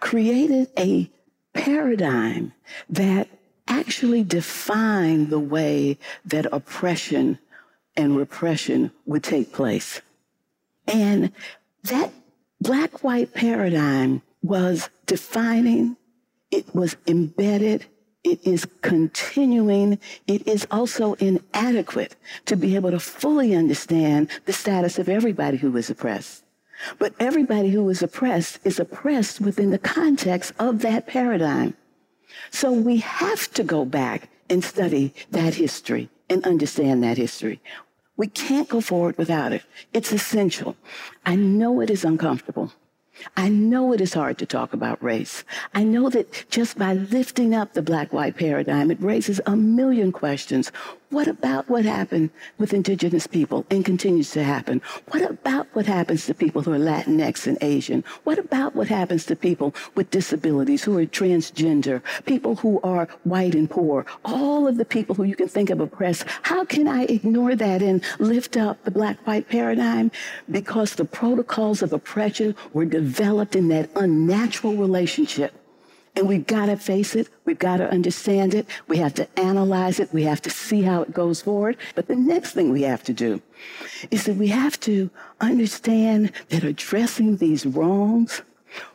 created 0.00 0.68
a 0.76 1.08
paradigm 1.52 2.52
that 2.90 3.28
actually 3.68 4.24
defined 4.24 5.30
the 5.30 5.38
way 5.38 5.96
that 6.24 6.46
oppression 6.52 7.38
and 7.96 8.16
repression 8.16 8.90
would 9.04 9.22
take 9.22 9.52
place. 9.52 10.00
And 10.86 11.32
that 11.84 12.12
black 12.66 13.04
white 13.04 13.32
paradigm 13.32 14.22
was 14.42 14.90
defining, 15.06 15.96
it 16.50 16.74
was 16.74 16.96
embedded, 17.06 17.86
it 18.24 18.44
is 18.44 18.66
continuing, 18.82 20.00
it 20.26 20.46
is 20.48 20.66
also 20.70 21.14
inadequate 21.14 22.16
to 22.46 22.56
be 22.56 22.74
able 22.74 22.90
to 22.90 22.98
fully 22.98 23.54
understand 23.54 24.28
the 24.46 24.52
status 24.52 24.98
of 24.98 25.08
everybody 25.08 25.56
who 25.56 25.76
is 25.76 25.90
oppressed. 25.90 26.42
But 26.98 27.14
everybody 27.20 27.70
who 27.70 27.88
is 27.88 28.02
oppressed 28.02 28.58
is 28.64 28.80
oppressed 28.80 29.40
within 29.40 29.70
the 29.70 29.78
context 29.78 30.52
of 30.58 30.80
that 30.80 31.06
paradigm. 31.06 31.74
So 32.50 32.72
we 32.72 32.98
have 32.98 33.50
to 33.54 33.62
go 33.62 33.84
back 33.84 34.28
and 34.50 34.62
study 34.62 35.14
that 35.30 35.54
history 35.54 36.10
and 36.28 36.44
understand 36.44 37.02
that 37.04 37.16
history. 37.16 37.60
We 38.16 38.28
can't 38.28 38.68
go 38.68 38.80
forward 38.80 39.18
without 39.18 39.52
it. 39.52 39.62
It's 39.92 40.12
essential. 40.12 40.76
I 41.24 41.36
know 41.36 41.80
it 41.80 41.90
is 41.90 42.04
uncomfortable. 42.04 42.72
I 43.36 43.48
know 43.48 43.92
it 43.92 44.00
is 44.00 44.14
hard 44.14 44.38
to 44.38 44.46
talk 44.46 44.72
about 44.72 45.02
race. 45.02 45.44
I 45.74 45.84
know 45.84 46.10
that 46.10 46.44
just 46.50 46.78
by 46.78 46.94
lifting 46.94 47.54
up 47.54 47.72
the 47.72 47.82
black 47.82 48.12
white 48.12 48.36
paradigm, 48.36 48.90
it 48.90 49.00
raises 49.00 49.40
a 49.46 49.56
million 49.56 50.12
questions. 50.12 50.70
What 51.10 51.28
about 51.28 51.68
what 51.68 51.84
happened 51.84 52.30
with 52.58 52.74
indigenous 52.74 53.26
people 53.28 53.64
and 53.70 53.84
continues 53.84 54.32
to 54.32 54.42
happen? 54.42 54.82
What 55.10 55.22
about 55.22 55.68
what 55.72 55.86
happens 55.86 56.26
to 56.26 56.34
people 56.34 56.62
who 56.62 56.72
are 56.72 56.78
Latinx 56.78 57.46
and 57.46 57.56
Asian? 57.60 58.02
What 58.24 58.38
about 58.38 58.74
what 58.74 58.88
happens 58.88 59.24
to 59.26 59.36
people 59.36 59.72
with 59.94 60.10
disabilities 60.10 60.82
who 60.82 60.98
are 60.98 61.06
transgender, 61.06 62.02
people 62.24 62.56
who 62.56 62.80
are 62.82 63.08
white 63.22 63.54
and 63.54 63.70
poor, 63.70 64.04
all 64.24 64.66
of 64.66 64.78
the 64.78 64.84
people 64.84 65.14
who 65.14 65.22
you 65.22 65.36
can 65.36 65.48
think 65.48 65.70
of 65.70 65.80
oppressed? 65.80 66.24
How 66.42 66.64
can 66.64 66.88
I 66.88 67.04
ignore 67.04 67.54
that 67.54 67.82
and 67.82 68.02
lift 68.18 68.56
up 68.56 68.82
the 68.82 68.90
black 68.90 69.24
white 69.26 69.48
paradigm? 69.48 70.10
Because 70.50 70.94
the 70.94 71.04
protocols 71.04 71.82
of 71.82 71.92
oppression 71.92 72.56
were 72.72 72.84
developed 72.84 73.05
in 73.54 73.68
that 73.68 73.90
unnatural 73.96 74.76
relationship 74.76 75.54
and 76.16 76.26
we've 76.26 76.46
got 76.46 76.66
to 76.66 76.76
face 76.76 77.14
it. 77.14 77.28
We've 77.44 77.58
got 77.58 77.76
to 77.76 77.90
understand 77.90 78.54
it. 78.54 78.66
We 78.88 78.96
have 78.98 79.14
to 79.14 79.28
analyze 79.38 80.00
it. 80.00 80.12
We 80.12 80.22
have 80.22 80.40
to 80.42 80.50
see 80.50 80.82
how 80.82 81.02
it 81.02 81.12
goes 81.12 81.42
forward. 81.42 81.76
But 81.94 82.08
the 82.08 82.16
next 82.16 82.52
thing 82.52 82.72
we 82.72 82.82
have 82.82 83.04
to 83.04 83.12
do 83.12 83.42
is 84.10 84.24
that 84.24 84.36
we 84.36 84.48
have 84.48 84.80
to 84.80 85.10
understand 85.40 86.32
that 86.48 86.64
addressing 86.64 87.36
these 87.36 87.66
wrongs, 87.66 88.42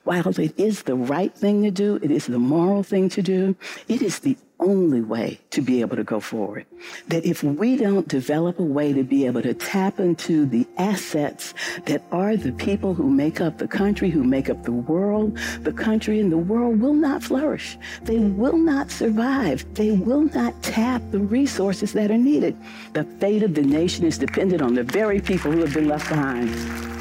while 0.03 0.27
it 0.27 0.59
is 0.59 0.83
the 0.83 0.95
right 0.95 1.33
thing 1.33 1.63
to 1.63 1.71
do, 1.71 1.99
it 2.01 2.11
is 2.11 2.25
the 2.25 2.39
moral 2.39 2.83
thing 2.83 3.07
to 3.09 3.21
do, 3.21 3.55
it 3.87 4.01
is 4.01 4.19
the 4.19 4.35
only 4.61 5.01
way 5.01 5.39
to 5.49 5.61
be 5.61 5.81
able 5.81 5.95
to 5.95 6.03
go 6.03 6.19
forward. 6.19 6.65
That 7.07 7.25
if 7.25 7.43
we 7.43 7.75
don't 7.75 8.07
develop 8.07 8.59
a 8.59 8.63
way 8.63 8.93
to 8.93 9.03
be 9.03 9.25
able 9.25 9.41
to 9.41 9.53
tap 9.53 9.99
into 9.99 10.45
the 10.45 10.67
assets 10.77 11.53
that 11.85 12.03
are 12.11 12.37
the 12.37 12.53
people 12.53 12.93
who 12.93 13.09
make 13.09 13.41
up 13.41 13.57
the 13.57 13.67
country, 13.67 14.09
who 14.09 14.23
make 14.23 14.49
up 14.49 14.63
the 14.63 14.71
world, 14.71 15.37
the 15.61 15.73
country 15.73 16.19
and 16.19 16.31
the 16.31 16.37
world 16.37 16.79
will 16.79 16.93
not 16.93 17.23
flourish. 17.23 17.77
They 18.03 18.19
will 18.19 18.57
not 18.57 18.91
survive. 18.91 19.65
They 19.73 19.91
will 19.91 20.23
not 20.33 20.61
tap 20.63 21.01
the 21.11 21.19
resources 21.19 21.93
that 21.93 22.11
are 22.11 22.17
needed. 22.17 22.55
The 22.93 23.03
fate 23.03 23.43
of 23.43 23.55
the 23.55 23.63
nation 23.63 24.05
is 24.05 24.17
dependent 24.17 24.61
on 24.61 24.75
the 24.75 24.83
very 24.83 25.19
people 25.19 25.51
who 25.51 25.59
have 25.59 25.73
been 25.73 25.87
left 25.87 26.07
behind. 26.07 27.00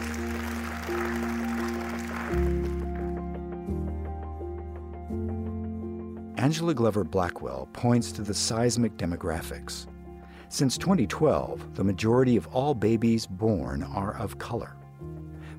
Angela 6.40 6.72
Glover 6.72 7.04
Blackwell 7.04 7.68
points 7.74 8.10
to 8.12 8.22
the 8.22 8.32
seismic 8.32 8.96
demographics. 8.96 9.86
Since 10.48 10.78
2012, 10.78 11.74
the 11.74 11.84
majority 11.84 12.34
of 12.34 12.46
all 12.46 12.72
babies 12.72 13.26
born 13.26 13.82
are 13.82 14.16
of 14.16 14.38
color. 14.38 14.74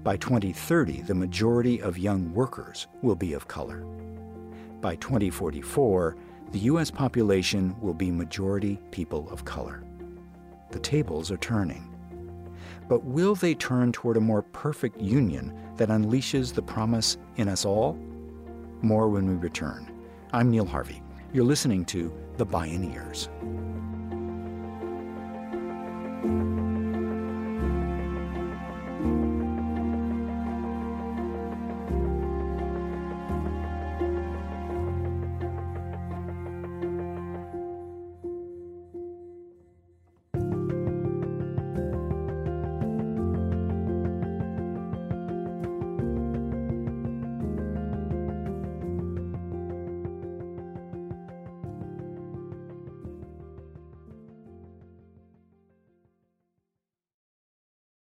By 0.01 0.17
2030, 0.17 1.03
the 1.03 1.13
majority 1.13 1.79
of 1.83 1.99
young 1.99 2.33
workers 2.33 2.87
will 3.03 3.15
be 3.15 3.33
of 3.33 3.47
color. 3.47 3.85
By 4.81 4.95
2044, 4.95 6.17
the 6.51 6.59
U.S. 6.59 6.89
population 6.89 7.75
will 7.79 7.93
be 7.93 8.09
majority 8.09 8.79
people 8.89 9.29
of 9.29 9.45
color. 9.45 9.83
The 10.71 10.79
tables 10.79 11.29
are 11.29 11.37
turning. 11.37 11.95
But 12.89 13.03
will 13.03 13.35
they 13.35 13.53
turn 13.53 13.91
toward 13.91 14.17
a 14.17 14.21
more 14.21 14.41
perfect 14.41 14.99
union 14.99 15.55
that 15.77 15.89
unleashes 15.89 16.55
the 16.55 16.63
promise 16.63 17.17
in 17.35 17.49
us 17.49 17.65
all? 17.65 17.99
More 18.81 19.09
when 19.09 19.27
we 19.27 19.35
return. 19.35 19.90
I'm 20.33 20.49
Neil 20.49 20.65
Harvey. 20.65 21.03
You're 21.33 21.43
listening 21.43 21.83
to 21.85 22.13
The 22.37 22.45
Bioneers. 22.45 23.27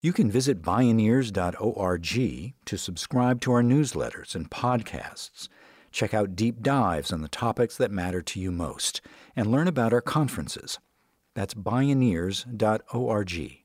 You 0.00 0.12
can 0.12 0.30
visit 0.30 0.62
bioneers.org 0.62 2.54
to 2.66 2.78
subscribe 2.78 3.40
to 3.40 3.50
our 3.50 3.62
newsletters 3.62 4.36
and 4.36 4.48
podcasts, 4.48 5.48
check 5.90 6.14
out 6.14 6.36
deep 6.36 6.62
dives 6.62 7.12
on 7.12 7.20
the 7.20 7.28
topics 7.28 7.76
that 7.76 7.90
matter 7.90 8.22
to 8.22 8.38
you 8.38 8.52
most, 8.52 9.00
and 9.34 9.50
learn 9.50 9.66
about 9.66 9.92
our 9.92 10.00
conferences. 10.00 10.78
That's 11.34 11.52
bioneers.org. 11.52 13.64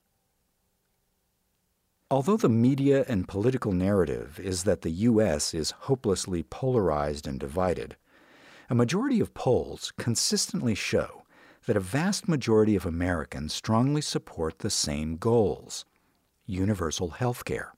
Although 2.10 2.38
the 2.38 2.50
media 2.50 3.06
and 3.08 3.28
political 3.28 3.72
narrative 3.72 4.40
is 4.40 4.64
that 4.64 4.82
the 4.82 4.92
U.S. 4.92 5.54
is 5.54 5.72
hopelessly 5.82 6.42
polarized 6.42 7.28
and 7.28 7.40
divided, 7.40 7.96
a 8.72 8.76
majority 8.76 9.20
of 9.20 9.36
polls 9.36 9.94
consistently 10.00 10.74
show 10.74 11.26
that 11.68 11.78
a 11.78 11.80
vast 11.80 12.28
majority 12.28 12.76
of 12.76 12.88
Americans 12.88 13.54
strongly 13.54 14.02
support 14.02 14.60
the 14.60 14.72
same 14.72 15.18
goals 15.18 15.86
universal 16.46 17.10
health 17.10 17.46
care, 17.46 17.74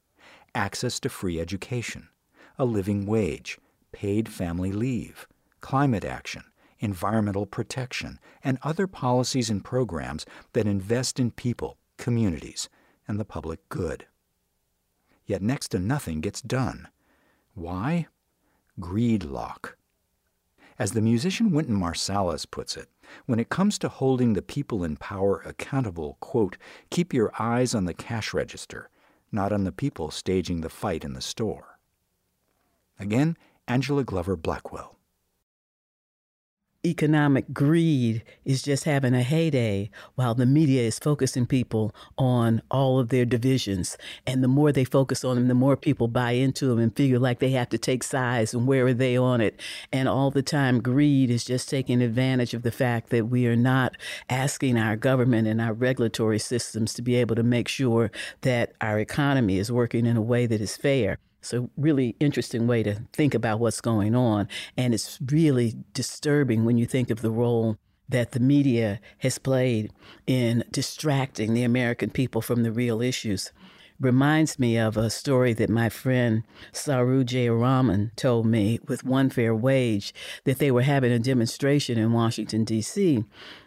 access 0.54 1.00
to 1.02 1.10
free 1.10 1.40
education, 1.40 2.10
a 2.58 2.66
living 2.66 3.06
wage, 3.06 3.58
paid 3.92 4.30
family 4.30 4.72
leave, 4.72 5.28
climate 5.62 6.06
action, 6.06 6.44
environmental 6.80 7.46
protection, 7.46 8.20
and 8.44 8.58
other 8.64 8.88
policies 8.88 9.50
and 9.50 9.64
programs 9.64 10.26
that 10.54 10.68
invest 10.68 11.20
in 11.20 11.32
people, 11.32 11.78
communities, 11.98 12.70
and 13.08 13.20
the 13.20 13.26
public 13.26 13.68
good. 13.70 14.06
Yet 15.26 15.42
next 15.42 15.70
to 15.70 15.80
nothing 15.80 16.22
gets 16.22 16.42
done. 16.42 16.88
Why? 17.54 18.08
Greedlock. 18.80 19.76
As 20.78 20.92
the 20.92 21.02
musician 21.02 21.52
Wynton 21.52 21.80
Marsalis 21.80 22.50
puts 22.50 22.76
it, 22.76 22.90
when 23.26 23.40
it 23.40 23.50
comes 23.50 23.78
to 23.80 23.90
holding 23.90 24.34
the 24.34 24.42
people 24.42 24.84
in 24.84 24.98
power 24.98 25.42
accountable, 25.46 26.18
quote, 26.20 26.58
keep 26.90 27.14
your 27.14 27.32
eyes 27.40 27.76
on 27.76 27.86
the 27.86 27.94
cash 27.94 28.34
register, 28.34 28.90
not 29.32 29.52
on 29.52 29.64
the 29.64 29.72
people 29.72 30.12
staging 30.12 30.62
the 30.62 30.70
fight 30.70 31.04
in 31.04 31.14
the 31.14 31.22
store. 31.22 31.80
Again, 33.00 33.38
Angela 33.68 34.04
Glover 34.04 34.36
Blackwell 34.36 34.95
economic 36.86 37.54
greed 37.54 38.24
is 38.46 38.62
just 38.62 38.84
having 38.84 39.14
a 39.14 39.24
heyday 39.24 39.90
while 40.16 40.36
the 40.36 40.46
media 40.46 40.84
is 40.84 41.00
focusing 41.00 41.46
people 41.46 41.94
on 42.18 42.62
all 42.70 43.00
of 43.00 43.10
their 43.10 43.26
divisions. 43.26 43.98
And 44.28 44.44
the 44.44 44.48
more 44.48 44.72
they 44.72 44.86
focus 44.86 45.24
on 45.24 45.36
them, 45.36 45.48
the 45.48 45.54
more 45.54 45.76
people 45.76 46.08
buy 46.08 46.32
into 46.32 46.68
them 46.68 46.80
and 46.80 46.96
figure 46.96 47.20
like 47.20 47.40
they 47.40 47.52
have 47.52 47.70
to 47.70 47.78
take 47.78 48.04
sides 48.04 48.54
and 48.54 48.68
where 48.68 48.86
are 48.86 48.94
they 48.94 49.18
on 49.18 49.42
it. 49.42 49.60
And 49.92 50.08
all 50.08 50.32
the 50.32 50.44
time, 50.44 50.82
greed 50.82 51.30
is 51.30 51.44
just 51.44 51.70
taking 51.70 52.02
advantage 52.02 52.54
of 52.54 52.62
the 52.62 52.72
fact 52.72 53.10
that 53.10 53.28
we 53.28 53.48
are 53.48 53.56
not 53.56 53.98
asking 54.30 54.78
our 54.78 54.96
government 54.96 55.48
and 55.48 55.60
our 55.60 55.74
regulatory 55.74 56.40
systems 56.40 56.94
to 56.94 57.02
be 57.02 57.16
able 57.16 57.36
to 57.36 57.44
make 57.44 57.68
sure 57.68 58.12
that 58.42 58.74
our 58.82 59.00
economy 59.00 59.58
is 59.58 59.72
working 59.72 60.06
in 60.06 60.18
a 60.18 60.22
way 60.22 60.46
that 60.46 60.62
is 60.62 60.78
fair. 60.78 61.18
It's 61.46 61.54
a 61.54 61.70
really 61.78 62.16
interesting 62.20 62.66
way 62.66 62.82
to 62.82 63.02
think 63.14 63.36
about 63.36 63.60
what's 63.60 63.80
going 63.80 64.16
on. 64.16 64.48
And 64.76 64.96
it's 64.96 65.20
really 65.28 65.76
disturbing 65.94 66.66
when 66.66 66.80
you 66.80 66.88
think 66.88 67.12
of 67.12 67.22
the 67.22 67.30
role 67.30 67.78
that 68.10 68.32
the 68.32 68.40
media 68.40 69.00
has 69.20 69.38
played 69.38 69.92
in 70.26 70.64
distracting 70.72 71.54
the 71.54 71.62
American 71.62 72.10
people 72.10 72.42
from 72.42 72.64
the 72.64 72.72
real 72.72 73.00
issues 73.00 73.52
reminds 74.00 74.60
me 74.60 74.78
of 74.78 74.98
a 74.98 75.10
story 75.10 75.54
that 75.54 75.70
my 75.70 75.88
friend 75.88 76.44
Saru 76.74 77.24
Jayaraman 77.24 78.14
told 78.16 78.46
me 78.46 78.80
with 78.88 79.06
One 79.06 79.30
Fair 79.30 79.56
Wage 79.56 80.14
that 80.44 80.58
they 80.60 80.70
were 80.70 80.82
having 80.82 81.14
a 81.14 81.20
demonstration 81.20 81.98
in 81.98 82.12
Washington, 82.12 82.66
D.C 82.66 83.24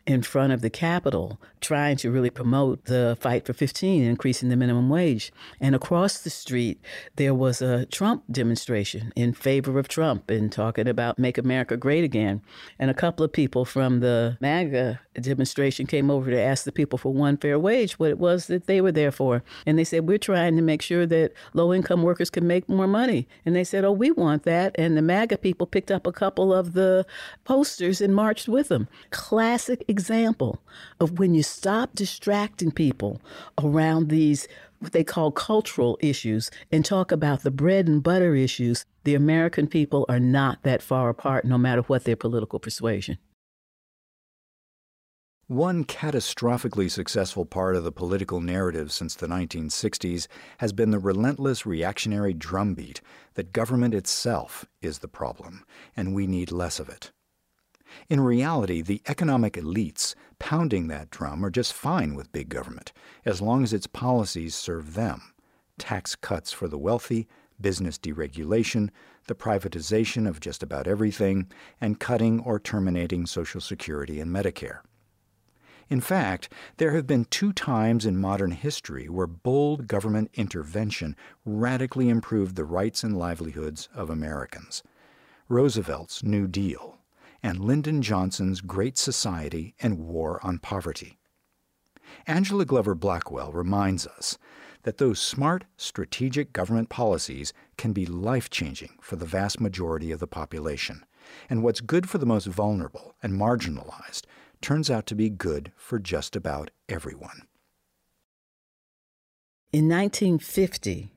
in 0.09 0.23
front 0.23 0.55
of 0.55 0.63
the 0.63 0.71
Capitol 0.71 1.39
trying 1.61 1.97
to 1.97 2.11
really 2.11 2.31
promote 2.31 2.87
the 2.87 3.17
fight 3.21 3.45
for 3.45 3.53
15, 3.53 4.03
increasing 4.03 4.49
the 4.49 4.57
minimum 4.57 4.89
wage. 4.89 5.31
And 5.61 5.75
across 5.75 6.19
the 6.19 6.31
street, 6.31 6.81
there 7.17 7.35
was 7.35 7.61
a 7.61 7.85
Trump 7.87 8.25
demonstration 8.31 9.13
in 9.15 9.35
favor 9.35 9.79
of 9.79 9.87
Trump 9.87 10.31
and 10.31 10.51
talking 10.51 10.89
about 10.89 11.19
Make 11.19 11.37
America 11.37 11.77
Great 11.77 12.05
Again. 12.05 12.41
And 12.79 12.91
a 12.91 12.95
couple 12.95 13.23
of 13.23 13.33
people 13.33 13.67
from 13.67 14.01
the 14.01 14.39
MAGA 14.41 15.01
demonstration 15.21 15.87
came 15.87 16.11
over 16.11 16.31
to 16.31 16.41
ask 16.41 16.65
the 16.65 16.73
people 16.73 16.99
for 16.99 17.13
one 17.13 17.37
fair 17.37 17.59
wage 17.59 17.99
what 17.99 18.11
it 18.11 18.19
was 18.19 18.47
that 18.47 18.67
they 18.67 18.81
were 18.81 18.93
there 18.93 19.13
for. 19.13 19.43
And 19.67 19.79
they 19.79 19.85
said, 19.85 20.09
We're 20.09 20.19
trying 20.19 20.57
to 20.57 20.63
make 20.63 20.81
sure 20.81 21.07
that 21.07 21.33
low 21.53 21.75
income 21.75 22.03
workers 22.03 22.31
can 22.31 22.47
make 22.47 22.69
more 22.69 22.87
money. 22.87 23.29
And 23.45 23.55
they 23.55 23.65
said, 23.65 23.85
Oh, 23.85 23.93
we 23.93 24.11
want 24.11 24.45
that. 24.45 24.75
And 24.79 24.97
the 24.97 25.03
MAGA 25.03 25.39
people 25.39 25.67
picked 25.67 25.91
up 25.91 26.07
a 26.07 26.13
couple 26.13 26.55
of 26.55 26.73
the 26.73 27.05
posters 27.45 28.01
and 28.01 28.15
marched 28.15 28.49
with 28.49 28.69
them. 28.69 28.89
Classic 29.11 29.85
example 29.99 30.63
of 31.01 31.19
when 31.19 31.35
you 31.35 31.43
stop 31.43 31.93
distracting 31.93 32.71
people 32.71 33.21
around 33.63 34.09
these 34.09 34.47
what 34.79 34.93
they 34.93 35.03
call 35.03 35.33
cultural 35.33 35.99
issues 36.01 36.53
and 36.71 36.85
talk 36.85 37.11
about 37.11 37.43
the 37.43 37.51
bread 37.51 37.89
and 37.89 38.01
butter 38.01 38.37
issues, 38.37 38.87
the 39.03 39.17
American 39.17 39.67
people 39.67 40.07
are 40.09 40.21
not 40.21 40.63
that 40.63 40.83
far 40.83 41.09
apart, 41.09 41.45
no 41.45 41.59
matter 41.59 41.83
what 41.83 42.05
their 42.05 42.15
political 42.15 42.61
persuasion. 42.61 43.19
One 45.49 45.85
catastrophically 45.85 46.91
successful 46.91 47.45
part 47.45 47.75
of 47.75 47.83
the 47.83 47.91
political 47.91 48.41
narrative 48.41 48.93
since 48.93 49.17
the 49.17 49.27
1960s 49.27 50.29
has 50.59 50.73
been 50.73 50.91
the 50.91 50.99
relentless 50.99 51.67
reactionary 51.67 52.35
drumbeat 52.35 53.01
that 53.35 53.53
government 53.53 53.95
itself 53.95 54.67
is 54.81 54.99
the 54.99 55.09
problem, 55.09 55.65
and 55.97 56.15
we 56.15 56.29
need 56.29 56.53
less 56.53 56.79
of 56.79 56.89
it. 56.89 57.11
In 58.09 58.21
reality, 58.21 58.83
the 58.83 59.03
economic 59.07 59.55
elites 59.55 60.15
pounding 60.39 60.89
that 60.89 61.11
drum 61.11 61.45
are 61.45 61.51
just 61.51 61.73
fine 61.73 62.15
with 62.15 62.33
big 62.33 62.49
government, 62.49 62.93
as 63.25 63.41
long 63.41 63.63
as 63.63 63.73
its 63.73 63.87
policies 63.87 64.55
serve 64.55 64.95
them 64.95 65.35
tax 65.79 66.17
cuts 66.17 66.53
for 66.53 66.69
the 66.69 66.79
wealthy, 66.79 67.27
business 67.61 67.99
deregulation, 67.99 68.91
the 69.27 69.35
privatization 69.35 70.29
of 70.29 70.41
just 70.41 70.63
about 70.63 70.87
everything, 70.87 71.51
and 71.81 72.01
cutting 72.01 72.41
or 72.41 72.59
terminating 72.59 73.27
Social 73.27 73.61
Security 73.61 74.21
and 74.21 74.35
Medicare. 74.35 74.81
In 75.89 76.01
fact, 76.01 76.53
there 76.77 76.93
have 76.93 77.07
been 77.07 77.25
two 77.25 77.53
times 77.53 78.05
in 78.05 78.21
modern 78.21 78.51
history 78.51 79.09
where 79.09 79.27
bold 79.27 79.89
government 79.89 80.31
intervention 80.35 81.17
radically 81.47 82.11
improved 82.11 82.57
the 82.57 82.65
rights 82.65 83.03
and 83.03 83.17
livelihoods 83.17 83.89
of 83.95 84.11
Americans 84.11 84.83
Roosevelt's 85.49 86.23
New 86.23 86.47
Deal 86.47 86.98
and 87.43 87.61
Lyndon 87.61 88.03
Johnson's 88.03 88.61
Great 88.61 88.99
Society 88.99 89.75
and 89.81 89.99
War 89.99 90.41
on 90.43 90.59
Poverty. 90.59 91.19
Angela 92.27 92.65
Glover 92.65 92.95
Blackwell 92.95 93.53
reminds 93.53 94.07
us 94.07 94.39
that 94.83 94.99
those 94.99 95.21
smart, 95.21 95.65
strategic 95.77 96.53
government 96.53 96.89
policies 96.89 97.53
can 97.77 97.93
be 97.93 98.07
life 98.07 98.49
changing 98.49 98.97
for 99.01 99.17
the 99.17 99.27
vast 99.27 99.61
majority 99.61 100.11
of 100.13 100.21
the 100.21 100.27
population. 100.27 101.05
And 101.51 101.63
what's 101.63 101.81
good 101.81 102.09
for 102.09 102.19
the 102.19 102.27
most 102.27 102.47
vulnerable 102.47 103.15
and 103.23 103.35
marginalized 103.35 104.23
turns 104.61 104.91
out 104.91 105.07
to 105.07 105.15
be 105.15 105.29
good 105.29 105.73
for 105.77 105.99
just 105.99 106.35
about 106.35 106.71
everyone. 106.89 107.43
In 109.73 109.89
1950, 109.89 111.13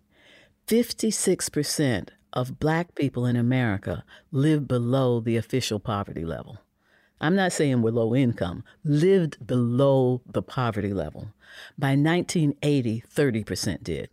56% 0.67 2.09
of 2.33 2.59
black 2.59 2.95
people 2.95 3.25
in 3.25 3.35
America 3.35 4.03
lived 4.31 4.67
below 4.67 5.19
the 5.19 5.37
official 5.37 5.79
poverty 5.79 6.25
level. 6.25 6.59
I'm 7.19 7.35
not 7.35 7.51
saying 7.51 7.81
we're 7.81 7.91
low 7.91 8.15
income, 8.15 8.63
lived 8.83 9.45
below 9.45 10.21
the 10.25 10.41
poverty 10.41 10.93
level. 10.93 11.33
By 11.77 11.89
1980, 11.89 13.03
30% 13.13 13.83
did. 13.83 14.09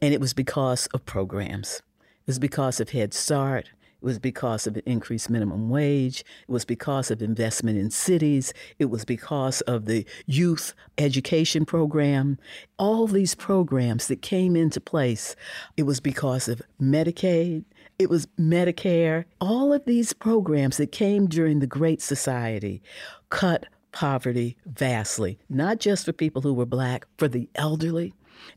And 0.00 0.12
it 0.12 0.20
was 0.20 0.34
because 0.34 0.86
of 0.88 1.06
programs. 1.06 1.82
It 2.00 2.26
was 2.26 2.38
because 2.38 2.80
of 2.80 2.90
Head 2.90 3.14
Start. 3.14 3.70
It 4.04 4.08
was 4.08 4.18
because 4.18 4.66
of 4.66 4.76
an 4.76 4.82
increased 4.84 5.30
minimum 5.30 5.70
wage. 5.70 6.20
It 6.46 6.52
was 6.52 6.66
because 6.66 7.10
of 7.10 7.22
investment 7.22 7.78
in 7.78 7.90
cities. 7.90 8.52
It 8.78 8.90
was 8.90 9.06
because 9.06 9.62
of 9.62 9.86
the 9.86 10.04
youth 10.26 10.74
education 10.98 11.64
program. 11.64 12.36
All 12.78 13.06
these 13.06 13.34
programs 13.34 14.08
that 14.08 14.20
came 14.20 14.56
into 14.56 14.78
place, 14.78 15.34
it 15.78 15.84
was 15.84 16.00
because 16.00 16.48
of 16.48 16.60
Medicaid 16.78 17.64
it 17.96 18.10
was 18.10 18.26
Medicare. 18.38 19.24
All 19.40 19.72
of 19.72 19.84
these 19.84 20.12
programs 20.12 20.78
that 20.78 20.90
came 20.90 21.26
during 21.26 21.60
the 21.60 21.66
Great 21.66 22.02
Society 22.02 22.82
cut 23.30 23.66
poverty 23.92 24.56
vastly, 24.66 25.38
not 25.48 25.78
just 25.78 26.04
for 26.04 26.12
people 26.12 26.42
who 26.42 26.52
were 26.52 26.66
black, 26.66 27.06
for 27.16 27.28
the 27.28 27.48
elderly. 27.54 28.12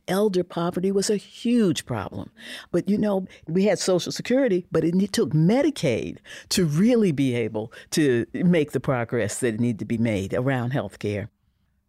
Elder 0.07 0.43
poverty 0.43 0.91
was 0.91 1.09
a 1.09 1.17
huge 1.17 1.85
problem. 1.85 2.29
But 2.71 2.89
you 2.89 2.97
know, 2.97 3.27
we 3.47 3.65
had 3.65 3.79
Social 3.79 4.11
Security, 4.11 4.65
but 4.71 4.83
it 4.83 5.11
took 5.11 5.31
Medicaid 5.31 6.17
to 6.49 6.65
really 6.65 7.11
be 7.11 7.35
able 7.35 7.71
to 7.91 8.25
make 8.33 8.71
the 8.71 8.79
progress 8.79 9.39
that 9.39 9.59
needed 9.59 9.79
to 9.79 9.85
be 9.85 9.97
made 9.97 10.33
around 10.33 10.71
health 10.71 10.99
care. 10.99 11.29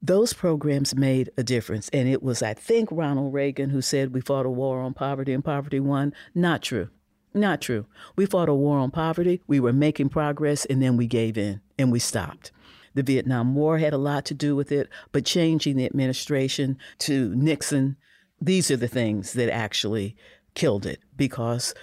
Those 0.01 0.33
programs 0.33 0.95
made 0.95 1.31
a 1.37 1.43
difference. 1.43 1.89
And 1.89 2.09
it 2.09 2.23
was, 2.23 2.43
I 2.43 2.55
think, 2.55 2.89
Ronald 2.93 3.35
Reagan 3.35 3.71
who 3.71 3.83
said 3.83 4.15
we 4.15 4.21
fought 4.21 4.47
a 4.47 4.51
war 4.51 4.81
on 4.81 4.95
poverty 4.95 5.33
and 5.33 5.45
poverty 5.45 5.81
won. 5.81 6.15
Not 6.35 6.63
true. 6.63 6.91
Not 7.35 7.61
true. 7.61 7.87
We 8.17 8.27
fought 8.27 8.49
a 8.49 8.55
war 8.55 8.79
on 8.79 8.91
poverty. 8.91 9.43
We 9.47 9.61
were 9.61 9.73
making 9.73 10.09
progress 10.11 10.65
and 10.65 10.81
then 10.81 10.97
we 10.97 11.07
gave 11.07 11.37
in 11.37 11.61
and 11.79 11.91
we 11.93 11.99
stopped. 11.99 12.53
The 12.99 13.05
Vietnam 13.05 13.55
War 13.55 13.79
had 13.79 13.93
a 13.93 13.97
lot 13.97 14.25
to 14.25 14.35
do 14.35 14.57
with 14.57 14.73
it, 14.73 14.89
but 15.13 15.25
changing 15.25 15.77
the 15.77 15.85
administration 15.85 16.77
to 16.99 17.33
Nixon, 17.37 17.97
these 18.41 18.73
are 18.73 18.77
the 18.77 18.89
things 18.89 19.35
that 19.35 19.49
actually 19.55 20.17
killed 20.55 20.85
it 20.85 20.99
because 21.17 21.75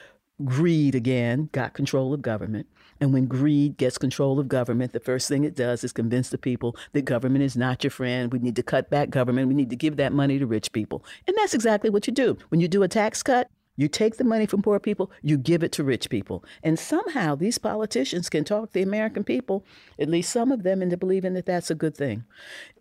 greed 0.43 0.93
again 0.93 1.47
got 1.53 1.73
control 1.73 2.13
of 2.13 2.21
government. 2.21 2.67
And 2.99 3.13
when 3.13 3.27
greed 3.27 3.77
gets 3.77 3.97
control 3.97 4.41
of 4.41 4.49
government, 4.49 4.91
the 4.91 4.99
first 4.99 5.29
thing 5.29 5.45
it 5.45 5.55
does 5.55 5.85
is 5.85 5.93
convince 5.93 6.31
the 6.31 6.37
people 6.37 6.75
that 6.91 7.05
government 7.05 7.45
is 7.45 7.55
not 7.55 7.81
your 7.81 7.91
friend. 7.91 8.33
We 8.33 8.39
need 8.39 8.57
to 8.57 8.63
cut 8.63 8.89
back 8.89 9.09
government. 9.09 9.47
We 9.47 9.53
need 9.53 9.69
to 9.69 9.77
give 9.77 9.95
that 9.95 10.11
money 10.11 10.37
to 10.37 10.45
rich 10.45 10.73
people. 10.73 11.05
And 11.27 11.37
that's 11.37 11.53
exactly 11.53 11.89
what 11.89 12.07
you 12.07 12.13
do. 12.13 12.37
When 12.49 12.59
you 12.59 12.67
do 12.67 12.83
a 12.83 12.89
tax 12.89 13.23
cut, 13.23 13.49
you 13.75 13.87
take 13.87 14.17
the 14.17 14.23
money 14.23 14.45
from 14.45 14.61
poor 14.61 14.79
people, 14.79 15.11
you 15.21 15.37
give 15.37 15.63
it 15.63 15.71
to 15.73 15.83
rich 15.83 16.09
people. 16.09 16.43
And 16.63 16.79
somehow 16.79 17.35
these 17.35 17.57
politicians 17.57 18.29
can 18.29 18.43
talk 18.43 18.71
the 18.71 18.81
American 18.81 19.23
people, 19.23 19.65
at 19.99 20.09
least 20.09 20.31
some 20.31 20.51
of 20.51 20.63
them, 20.63 20.81
into 20.81 20.97
believing 20.97 21.33
that 21.33 21.45
that's 21.45 21.69
a 21.69 21.75
good 21.75 21.95
thing. 21.95 22.23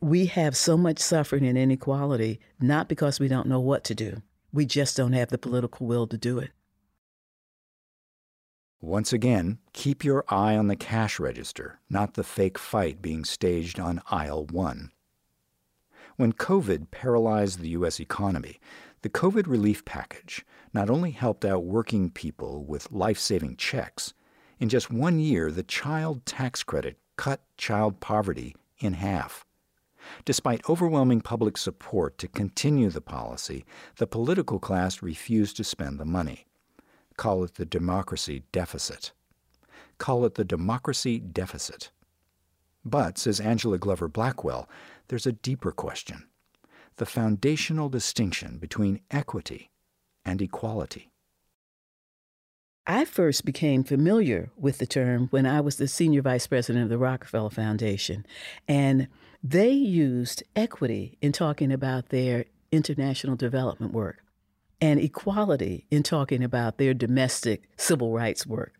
We 0.00 0.26
have 0.26 0.56
so 0.56 0.76
much 0.76 0.98
suffering 0.98 1.46
and 1.46 1.58
inequality, 1.58 2.40
not 2.60 2.88
because 2.88 3.18
we 3.18 3.28
don't 3.28 3.48
know 3.48 3.60
what 3.60 3.84
to 3.84 3.94
do, 3.94 4.22
we 4.52 4.66
just 4.66 4.96
don't 4.96 5.12
have 5.12 5.30
the 5.30 5.38
political 5.38 5.86
will 5.86 6.06
to 6.06 6.16
do 6.16 6.38
it. 6.38 6.50
Once 8.80 9.14
again, 9.14 9.58
keep 9.72 10.04
your 10.04 10.24
eye 10.28 10.54
on 10.54 10.68
the 10.68 10.76
cash 10.76 11.18
register, 11.18 11.80
not 11.88 12.14
the 12.14 12.22
fake 12.22 12.58
fight 12.58 13.00
being 13.00 13.24
staged 13.24 13.80
on 13.80 14.02
aisle 14.10 14.44
one. 14.44 14.90
When 16.16 16.34
COVID 16.34 16.90
paralyzed 16.90 17.60
the 17.60 17.70
U.S. 17.70 17.98
economy, 17.98 18.60
the 19.04 19.10
COVID 19.10 19.46
relief 19.46 19.84
package 19.84 20.46
not 20.72 20.88
only 20.88 21.10
helped 21.10 21.44
out 21.44 21.66
working 21.66 22.08
people 22.08 22.64
with 22.64 22.90
life 22.90 23.18
saving 23.18 23.54
checks, 23.54 24.14
in 24.58 24.70
just 24.70 24.90
one 24.90 25.18
year, 25.20 25.50
the 25.50 25.62
child 25.62 26.24
tax 26.24 26.62
credit 26.62 26.96
cut 27.18 27.42
child 27.58 28.00
poverty 28.00 28.56
in 28.78 28.94
half. 28.94 29.44
Despite 30.24 30.66
overwhelming 30.70 31.20
public 31.20 31.58
support 31.58 32.16
to 32.16 32.28
continue 32.28 32.88
the 32.88 33.02
policy, 33.02 33.66
the 33.98 34.06
political 34.06 34.58
class 34.58 35.02
refused 35.02 35.58
to 35.58 35.64
spend 35.64 36.00
the 36.00 36.06
money. 36.06 36.46
Call 37.18 37.44
it 37.44 37.56
the 37.56 37.66
democracy 37.66 38.44
deficit. 38.52 39.12
Call 39.98 40.24
it 40.24 40.36
the 40.36 40.46
democracy 40.46 41.18
deficit. 41.18 41.90
But, 42.86 43.18
says 43.18 43.38
Angela 43.38 43.76
Glover 43.76 44.08
Blackwell, 44.08 44.66
there's 45.08 45.26
a 45.26 45.32
deeper 45.32 45.72
question 45.72 46.24
the 46.96 47.06
foundational 47.06 47.88
distinction 47.88 48.58
between 48.58 49.00
equity 49.10 49.70
and 50.24 50.40
equality. 50.40 51.10
I 52.86 53.06
first 53.06 53.46
became 53.46 53.82
familiar 53.82 54.50
with 54.56 54.78
the 54.78 54.86
term 54.86 55.28
when 55.30 55.46
I 55.46 55.60
was 55.62 55.76
the 55.76 55.88
senior 55.88 56.20
vice 56.20 56.46
president 56.46 56.84
of 56.84 56.90
the 56.90 56.98
Rockefeller 56.98 57.50
Foundation, 57.50 58.26
and 58.68 59.08
they 59.42 59.70
used 59.70 60.42
equity 60.54 61.16
in 61.22 61.32
talking 61.32 61.72
about 61.72 62.10
their 62.10 62.44
international 62.70 63.36
development 63.36 63.92
work 63.92 64.22
and 64.80 65.00
equality 65.00 65.86
in 65.90 66.02
talking 66.02 66.44
about 66.44 66.76
their 66.76 66.92
domestic 66.92 67.70
civil 67.76 68.12
rights 68.12 68.46
work. 68.46 68.74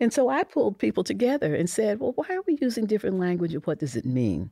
And 0.00 0.12
so 0.12 0.28
I 0.28 0.44
pulled 0.44 0.78
people 0.78 1.02
together 1.02 1.54
and 1.54 1.68
said, 1.68 1.98
well, 1.98 2.12
why 2.14 2.26
are 2.30 2.42
we 2.46 2.58
using 2.60 2.86
different 2.86 3.18
language 3.18 3.52
and 3.54 3.66
what 3.66 3.80
does 3.80 3.96
it 3.96 4.06
mean? 4.06 4.50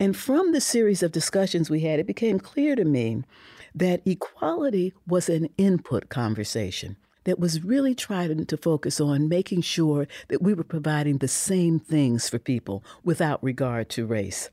And 0.00 0.16
from 0.16 0.52
the 0.52 0.60
series 0.60 1.02
of 1.02 1.12
discussions 1.12 1.68
we 1.68 1.80
had, 1.80 2.00
it 2.00 2.06
became 2.06 2.40
clear 2.40 2.74
to 2.74 2.84
me 2.84 3.22
that 3.74 4.06
equality 4.06 4.94
was 5.06 5.28
an 5.28 5.48
input 5.58 6.08
conversation 6.08 6.96
that 7.24 7.38
was 7.38 7.62
really 7.62 7.94
trying 7.94 8.46
to 8.46 8.56
focus 8.56 9.00
on 9.00 9.28
making 9.28 9.60
sure 9.60 10.08
that 10.28 10.40
we 10.40 10.54
were 10.54 10.64
providing 10.64 11.18
the 11.18 11.28
same 11.28 11.78
things 11.78 12.28
for 12.28 12.38
people 12.38 12.82
without 13.04 13.42
regard 13.44 13.90
to 13.90 14.06
race 14.06 14.50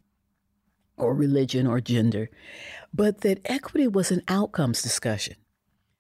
or 0.98 1.14
religion 1.14 1.68
or 1.68 1.80
gender, 1.80 2.30
but 2.94 3.22
that 3.22 3.40
equity 3.46 3.88
was 3.88 4.12
an 4.12 4.22
outcomes 4.28 4.82
discussion. 4.82 5.36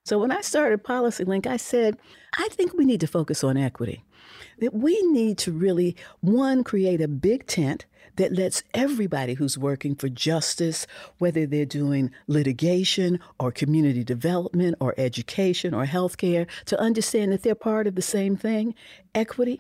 So 0.05 0.19
when 0.19 0.31
I 0.31 0.41
started 0.41 0.83
PolicyLink, 0.83 1.47
I 1.47 1.57
said, 1.57 1.97
I 2.37 2.47
think 2.51 2.75
we 2.75 2.85
need 2.85 3.01
to 3.01 3.07
focus 3.07 3.43
on 3.43 3.57
equity. 3.57 4.03
That 4.59 4.71
we 4.71 5.01
need 5.07 5.39
to 5.39 5.51
really, 5.51 5.95
one, 6.21 6.63
create 6.63 7.01
a 7.01 7.07
big 7.07 7.47
tent 7.47 7.87
that 8.17 8.31
lets 8.31 8.61
everybody 8.75 9.33
who's 9.33 9.57
working 9.57 9.95
for 9.95 10.07
justice, 10.07 10.85
whether 11.17 11.47
they're 11.47 11.65
doing 11.65 12.11
litigation 12.27 13.19
or 13.39 13.51
community 13.51 14.03
development 14.03 14.75
or 14.79 14.93
education 14.95 15.73
or 15.73 15.87
healthcare, 15.87 16.45
to 16.65 16.79
understand 16.79 17.31
that 17.31 17.41
they're 17.41 17.55
part 17.55 17.87
of 17.87 17.95
the 17.95 18.03
same 18.03 18.37
thing 18.37 18.75
equity. 19.15 19.59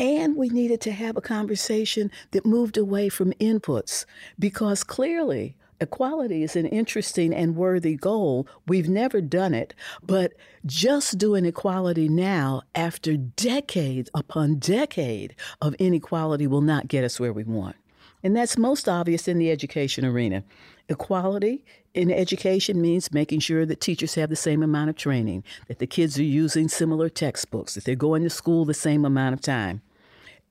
And 0.00 0.34
we 0.34 0.48
needed 0.48 0.80
to 0.82 0.90
have 0.90 1.16
a 1.16 1.20
conversation 1.20 2.10
that 2.32 2.44
moved 2.44 2.76
away 2.76 3.10
from 3.10 3.32
inputs 3.34 4.06
because 4.40 4.82
clearly 4.82 5.54
equality 5.80 6.42
is 6.42 6.56
an 6.56 6.66
interesting 6.66 7.34
and 7.34 7.56
worthy 7.56 7.96
goal. 7.96 8.46
We've 8.66 8.88
never 8.88 9.20
done 9.20 9.54
it, 9.54 9.74
but 10.02 10.32
just 10.66 11.18
doing 11.18 11.44
equality 11.44 12.08
now 12.08 12.62
after 12.74 13.16
decades 13.16 14.10
upon 14.14 14.56
decade 14.56 15.34
of 15.60 15.74
inequality 15.74 16.46
will 16.46 16.60
not 16.60 16.88
get 16.88 17.04
us 17.04 17.20
where 17.20 17.32
we 17.32 17.44
want. 17.44 17.76
And 18.22 18.36
that's 18.36 18.58
most 18.58 18.88
obvious 18.88 19.28
in 19.28 19.38
the 19.38 19.50
education 19.50 20.04
arena. 20.04 20.42
Equality 20.88 21.64
in 21.94 22.10
education 22.10 22.80
means 22.80 23.12
making 23.12 23.40
sure 23.40 23.64
that 23.64 23.80
teachers 23.80 24.14
have 24.14 24.30
the 24.30 24.36
same 24.36 24.62
amount 24.62 24.90
of 24.90 24.96
training, 24.96 25.44
that 25.68 25.78
the 25.78 25.86
kids 25.86 26.18
are 26.18 26.24
using 26.24 26.68
similar 26.68 27.08
textbooks, 27.08 27.74
that 27.74 27.84
they're 27.84 27.94
going 27.94 28.22
to 28.24 28.30
school 28.30 28.64
the 28.64 28.74
same 28.74 29.04
amount 29.04 29.34
of 29.34 29.40
time. 29.40 29.82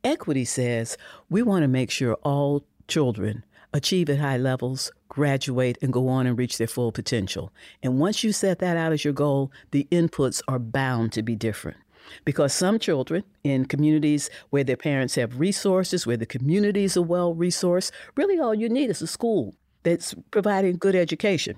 Equity 0.03 0.45
says 0.45 0.97
we 1.29 1.41
want 1.41 1.63
to 1.63 1.67
make 1.67 1.91
sure 1.91 2.13
all 2.23 2.63
children 2.87 3.43
achieve 3.73 4.09
at 4.09 4.19
high 4.19 4.37
levels, 4.37 4.91
graduate, 5.09 5.77
and 5.81 5.93
go 5.93 6.07
on 6.07 6.27
and 6.27 6.37
reach 6.37 6.57
their 6.57 6.67
full 6.67 6.91
potential. 6.91 7.51
And 7.83 7.99
once 7.99 8.23
you 8.23 8.31
set 8.31 8.59
that 8.59 8.77
out 8.77 8.91
as 8.91 9.03
your 9.03 9.13
goal, 9.13 9.51
the 9.71 9.87
inputs 9.91 10.41
are 10.47 10.59
bound 10.59 11.11
to 11.13 11.23
be 11.23 11.35
different. 11.35 11.77
Because 12.23 12.53
some 12.53 12.79
children 12.79 13.23
in 13.43 13.65
communities 13.65 14.29
where 14.49 14.63
their 14.63 14.77
parents 14.77 15.15
have 15.15 15.39
resources, 15.39 16.07
where 16.07 16.17
the 16.17 16.25
communities 16.25 16.95
are 16.95 17.01
well 17.01 17.35
resourced, 17.35 17.91
really 18.15 18.39
all 18.39 18.55
you 18.55 18.69
need 18.69 18.89
is 18.89 19.01
a 19.01 19.07
school 19.07 19.55
that's 19.83 20.15
providing 20.31 20.77
good 20.77 20.95
education. 20.95 21.57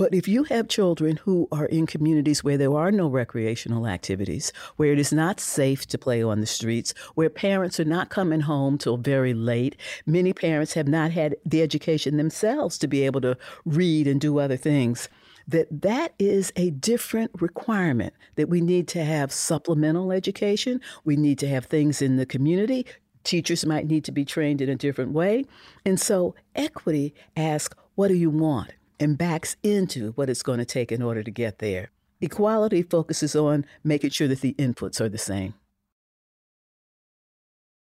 But 0.00 0.14
if 0.14 0.26
you 0.26 0.44
have 0.44 0.68
children 0.68 1.18
who 1.18 1.46
are 1.52 1.66
in 1.66 1.86
communities 1.86 2.42
where 2.42 2.56
there 2.56 2.74
are 2.74 2.90
no 2.90 3.06
recreational 3.06 3.86
activities, 3.86 4.50
where 4.76 4.94
it 4.94 4.98
is 4.98 5.12
not 5.12 5.40
safe 5.40 5.84
to 5.88 5.98
play 5.98 6.22
on 6.22 6.40
the 6.40 6.46
streets, 6.46 6.94
where 7.16 7.28
parents 7.28 7.78
are 7.78 7.84
not 7.84 8.08
coming 8.08 8.40
home 8.40 8.78
till 8.78 8.96
very 8.96 9.34
late, 9.34 9.76
many 10.06 10.32
parents 10.32 10.72
have 10.72 10.88
not 10.88 11.10
had 11.10 11.36
the 11.44 11.60
education 11.60 12.16
themselves 12.16 12.78
to 12.78 12.88
be 12.88 13.04
able 13.04 13.20
to 13.20 13.36
read 13.66 14.06
and 14.06 14.22
do 14.22 14.38
other 14.38 14.56
things 14.56 15.10
that 15.46 15.82
that 15.82 16.14
is 16.18 16.50
a 16.56 16.70
different 16.70 17.30
requirement 17.42 18.14
that 18.36 18.48
we 18.48 18.62
need 18.62 18.88
to 18.88 19.04
have 19.04 19.32
supplemental 19.32 20.12
education 20.12 20.80
we 21.04 21.16
need 21.16 21.38
to 21.38 21.48
have 21.48 21.64
things 21.64 22.00
in 22.00 22.16
the 22.16 22.26
community 22.26 22.86
teachers 23.24 23.66
might 23.66 23.86
need 23.86 24.04
to 24.04 24.12
be 24.12 24.24
trained 24.24 24.60
in 24.60 24.68
a 24.68 24.76
different 24.76 25.12
way. 25.12 25.44
And 25.84 26.00
so 26.00 26.34
equity 26.54 27.14
asks 27.36 27.76
what 27.94 28.08
do 28.08 28.14
you 28.14 28.30
want 28.30 28.70
and 29.00 29.18
backs 29.18 29.56
into 29.62 30.12
what 30.12 30.30
it's 30.30 30.42
going 30.42 30.58
to 30.58 30.64
take 30.64 30.92
in 30.92 31.02
order 31.02 31.22
to 31.22 31.30
get 31.30 31.58
there. 31.58 31.90
Equality 32.20 32.82
focuses 32.82 33.34
on 33.34 33.64
making 33.82 34.10
sure 34.10 34.28
that 34.28 34.42
the 34.42 34.54
inputs 34.58 35.00
are 35.00 35.08
the 35.08 35.18
same. 35.18 35.54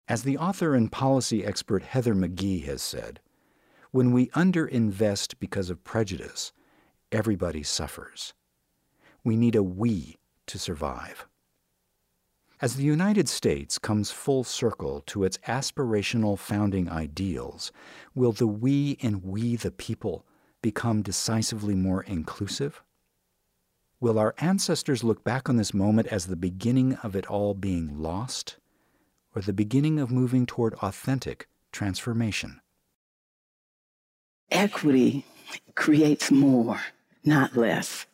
As 0.07 0.23
the 0.23 0.39
author 0.39 0.75
and 0.75 0.91
policy 0.93 1.45
expert 1.45 1.83
Heather 1.83 2.15
McGhee 2.15 2.65
has 2.65 2.83
said, 2.83 3.21
when 3.91 4.13
we 4.13 4.29
underinvest 4.29 5.35
because 5.41 5.71
of 5.71 5.85
prejudice, 5.85 6.53
everybody 7.11 7.63
suffers. 7.63 8.33
We 9.25 9.37
need 9.37 9.57
a 9.57 9.63
we 9.63 10.19
to 10.47 10.59
survive. 10.59 11.27
As 12.61 12.77
the 12.77 12.85
United 12.85 13.29
States 13.29 13.77
comes 13.79 14.13
full 14.13 14.45
circle 14.45 15.03
to 15.07 15.25
its 15.25 15.39
aspirational 15.49 16.39
founding 16.39 16.89
ideals, 16.89 17.73
will 18.15 18.33
the 18.33 18.47
we 18.47 18.99
and 19.03 19.25
we 19.25 19.57
the 19.57 19.73
people 19.73 20.25
become 20.63 21.03
decisively 21.03 21.75
more 21.75 22.03
inclusive? 22.03 22.83
Will 24.01 24.19
our 24.19 24.35
ancestors 24.39 25.05
look 25.05 25.23
back 25.23 25.49
on 25.49 25.57
this 25.57 25.75
moment 25.75 26.09
as 26.09 26.27
the 26.27 26.37
beginning 26.37 26.95
of 27.03 27.15
it 27.15 27.27
all 27.27 27.55
being 27.55 28.01
lost, 28.01 28.57
or 29.35 29.43
the 29.43 29.53
beginning 29.53 29.99
of 29.99 30.11
moving 30.11 30.47
toward 30.47 30.75
authentic 30.75 31.49
transformation? 31.71 32.61
Equity 34.51 35.25
creates 35.75 36.31
more, 36.31 36.81
not 37.25 37.57
less. 37.57 38.07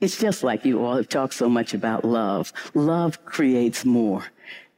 It's 0.00 0.18
just 0.18 0.42
like 0.42 0.64
you 0.64 0.84
all 0.84 0.96
have 0.96 1.08
talked 1.08 1.34
so 1.34 1.48
much 1.48 1.74
about 1.74 2.04
love. 2.04 2.52
Love 2.74 3.24
creates 3.24 3.84
more. 3.84 4.24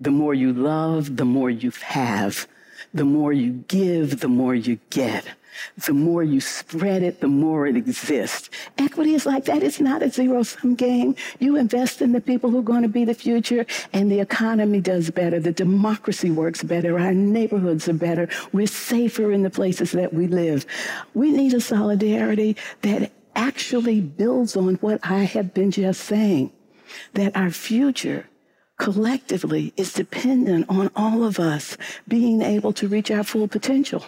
The 0.00 0.10
more 0.10 0.34
you 0.34 0.52
love, 0.52 1.16
the 1.16 1.24
more 1.24 1.48
you 1.48 1.70
have. 1.82 2.46
The 2.94 3.04
more 3.04 3.32
you 3.32 3.64
give, 3.68 4.20
the 4.20 4.28
more 4.28 4.54
you 4.54 4.78
get. 4.90 5.24
The 5.86 5.92
more 5.94 6.22
you 6.22 6.40
spread 6.40 7.02
it, 7.02 7.20
the 7.20 7.28
more 7.28 7.66
it 7.66 7.76
exists. 7.76 8.50
Equity 8.78 9.14
is 9.14 9.26
like 9.26 9.46
that. 9.46 9.62
It's 9.62 9.80
not 9.80 10.02
a 10.02 10.10
zero 10.10 10.42
sum 10.42 10.74
game. 10.74 11.14
You 11.38 11.56
invest 11.56 12.02
in 12.02 12.12
the 12.12 12.20
people 12.20 12.50
who 12.50 12.58
are 12.58 12.62
going 12.62 12.82
to 12.82 12.88
be 12.88 13.04
the 13.04 13.14
future, 13.14 13.64
and 13.92 14.10
the 14.10 14.20
economy 14.20 14.80
does 14.80 15.10
better. 15.10 15.40
The 15.40 15.52
democracy 15.52 16.30
works 16.30 16.62
better. 16.62 16.98
Our 16.98 17.14
neighborhoods 17.14 17.88
are 17.88 17.94
better. 17.94 18.28
We're 18.52 18.66
safer 18.66 19.32
in 19.32 19.42
the 19.42 19.50
places 19.50 19.92
that 19.92 20.12
we 20.12 20.26
live. 20.26 20.66
We 21.14 21.30
need 21.30 21.54
a 21.54 21.60
solidarity 21.60 22.56
that 22.82 23.12
actually 23.34 24.00
builds 24.00 24.56
on 24.56 24.76
what 24.76 25.00
I 25.02 25.24
have 25.24 25.54
been 25.54 25.70
just 25.70 26.02
saying 26.02 26.52
that 27.14 27.36
our 27.36 27.50
future 27.50 28.28
collectively 28.78 29.72
is 29.76 29.92
dependent 29.92 30.66
on 30.68 30.90
all 30.94 31.24
of 31.24 31.38
us 31.38 31.76
being 32.06 32.42
able 32.42 32.72
to 32.74 32.88
reach 32.88 33.10
our 33.10 33.24
full 33.24 33.48
potential. 33.48 34.04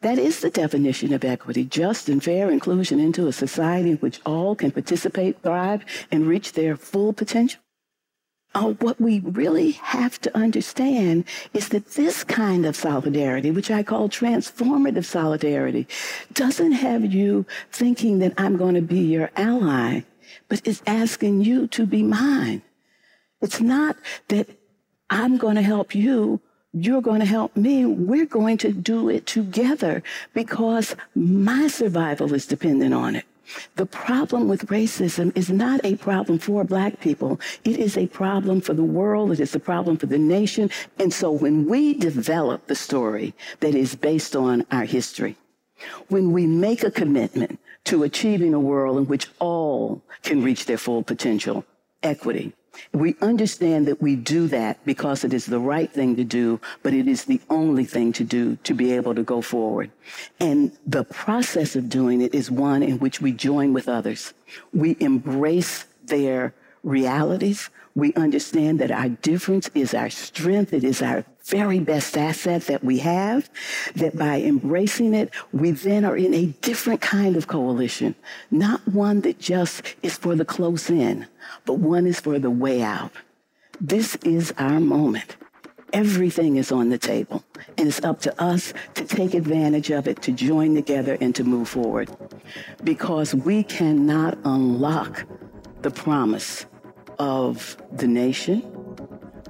That 0.00 0.18
is 0.18 0.40
the 0.40 0.50
definition 0.50 1.14
of 1.14 1.24
equity, 1.24 1.64
just 1.64 2.08
and 2.08 2.22
fair 2.22 2.50
inclusion 2.50 3.00
into 3.00 3.26
a 3.26 3.32
society 3.32 3.92
in 3.92 3.96
which 3.96 4.20
all 4.26 4.54
can 4.54 4.70
participate, 4.70 5.40
thrive, 5.42 5.82
and 6.12 6.26
reach 6.26 6.52
their 6.52 6.76
full 6.76 7.12
potential. 7.14 7.60
Uh, 8.54 8.72
what 8.74 9.00
we 9.00 9.18
really 9.20 9.72
have 9.72 10.20
to 10.20 10.36
understand 10.36 11.24
is 11.54 11.70
that 11.70 11.94
this 11.94 12.22
kind 12.22 12.66
of 12.66 12.76
solidarity, 12.76 13.50
which 13.50 13.70
I 13.70 13.82
call 13.82 14.08
transformative 14.08 15.04
solidarity, 15.04 15.88
doesn't 16.34 16.72
have 16.72 17.12
you 17.12 17.46
thinking 17.72 18.20
that 18.20 18.34
I'm 18.38 18.56
going 18.56 18.74
to 18.74 18.82
be 18.82 19.00
your 19.00 19.30
ally, 19.36 20.02
but 20.48 20.66
is 20.66 20.82
asking 20.86 21.40
you 21.40 21.66
to 21.68 21.84
be 21.86 22.02
mine. 22.02 22.62
It's 23.44 23.60
not 23.60 23.96
that 24.28 24.46
I'm 25.10 25.36
going 25.36 25.56
to 25.56 25.62
help 25.62 25.94
you 25.94 26.40
you're 26.74 27.00
going 27.00 27.20
to 27.20 27.26
help 27.26 27.56
me. 27.56 27.86
We're 27.86 28.26
going 28.26 28.58
to 28.58 28.72
do 28.72 29.08
it 29.08 29.26
together 29.26 30.02
because 30.34 30.96
my 31.14 31.68
survival 31.68 32.34
is 32.34 32.46
dependent 32.46 32.92
on 32.92 33.14
it. 33.14 33.24
The 33.76 33.86
problem 33.86 34.48
with 34.48 34.66
racism 34.66 35.36
is 35.36 35.50
not 35.50 35.80
a 35.84 35.96
problem 35.96 36.38
for 36.38 36.64
black 36.64 36.98
people. 36.98 37.38
It 37.62 37.76
is 37.76 37.96
a 37.96 38.08
problem 38.08 38.60
for 38.60 38.74
the 38.74 38.82
world. 38.82 39.30
It 39.30 39.38
is 39.38 39.54
a 39.54 39.60
problem 39.60 39.98
for 39.98 40.06
the 40.06 40.18
nation. 40.18 40.70
And 40.98 41.12
so 41.12 41.30
when 41.30 41.66
we 41.66 41.94
develop 41.94 42.66
the 42.66 42.74
story 42.74 43.34
that 43.60 43.74
is 43.74 43.94
based 43.94 44.34
on 44.34 44.66
our 44.72 44.84
history, 44.84 45.36
when 46.08 46.32
we 46.32 46.46
make 46.46 46.82
a 46.82 46.90
commitment 46.90 47.60
to 47.84 48.02
achieving 48.02 48.54
a 48.54 48.58
world 48.58 48.96
in 48.96 49.06
which 49.06 49.28
all 49.38 50.02
can 50.22 50.42
reach 50.42 50.64
their 50.64 50.78
full 50.78 51.02
potential, 51.02 51.64
equity, 52.02 52.54
we 52.92 53.16
understand 53.20 53.86
that 53.86 54.02
we 54.02 54.16
do 54.16 54.48
that 54.48 54.84
because 54.84 55.24
it 55.24 55.32
is 55.32 55.46
the 55.46 55.58
right 55.58 55.90
thing 55.90 56.16
to 56.16 56.24
do, 56.24 56.60
but 56.82 56.92
it 56.92 57.08
is 57.08 57.24
the 57.24 57.40
only 57.50 57.84
thing 57.84 58.12
to 58.14 58.24
do 58.24 58.56
to 58.64 58.74
be 58.74 58.92
able 58.92 59.14
to 59.14 59.22
go 59.22 59.40
forward. 59.40 59.90
And 60.40 60.72
the 60.86 61.04
process 61.04 61.76
of 61.76 61.88
doing 61.88 62.20
it 62.20 62.34
is 62.34 62.50
one 62.50 62.82
in 62.82 62.98
which 62.98 63.20
we 63.20 63.32
join 63.32 63.72
with 63.72 63.88
others. 63.88 64.34
We 64.72 64.96
embrace 65.00 65.86
their 66.04 66.54
realities. 66.82 67.70
We 67.94 68.12
understand 68.14 68.80
that 68.80 68.90
our 68.90 69.08
difference 69.08 69.70
is 69.74 69.94
our 69.94 70.10
strength. 70.10 70.72
It 70.72 70.84
is 70.84 71.00
our 71.02 71.24
very 71.46 71.78
best 71.78 72.16
asset 72.16 72.62
that 72.62 72.82
we 72.82 72.98
have, 72.98 73.50
that 73.94 74.16
by 74.16 74.40
embracing 74.40 75.14
it, 75.14 75.30
we 75.52 75.70
then 75.70 76.04
are 76.04 76.16
in 76.16 76.32
a 76.32 76.46
different 76.62 77.00
kind 77.00 77.36
of 77.36 77.46
coalition, 77.48 78.14
not 78.50 78.86
one 78.88 79.20
that 79.20 79.38
just 79.38 79.82
is 80.02 80.16
for 80.16 80.34
the 80.34 80.44
close 80.44 80.88
in, 80.88 81.26
but 81.66 81.74
one 81.74 82.06
is 82.06 82.20
for 82.20 82.38
the 82.38 82.50
way 82.50 82.82
out. 82.82 83.12
This 83.80 84.16
is 84.24 84.52
our 84.56 84.80
moment. 84.80 85.36
Everything 85.92 86.56
is 86.56 86.72
on 86.72 86.88
the 86.88 86.98
table, 86.98 87.44
and 87.78 87.86
it's 87.86 88.02
up 88.02 88.20
to 88.22 88.42
us 88.42 88.72
to 88.94 89.04
take 89.04 89.34
advantage 89.34 89.90
of 89.90 90.08
it, 90.08 90.22
to 90.22 90.32
join 90.32 90.74
together, 90.74 91.16
and 91.20 91.34
to 91.36 91.44
move 91.44 91.68
forward. 91.68 92.10
Because 92.82 93.34
we 93.34 93.62
cannot 93.62 94.36
unlock 94.44 95.24
the 95.82 95.90
promise 95.90 96.66
of 97.18 97.76
the 97.92 98.08
nation. 98.08 98.62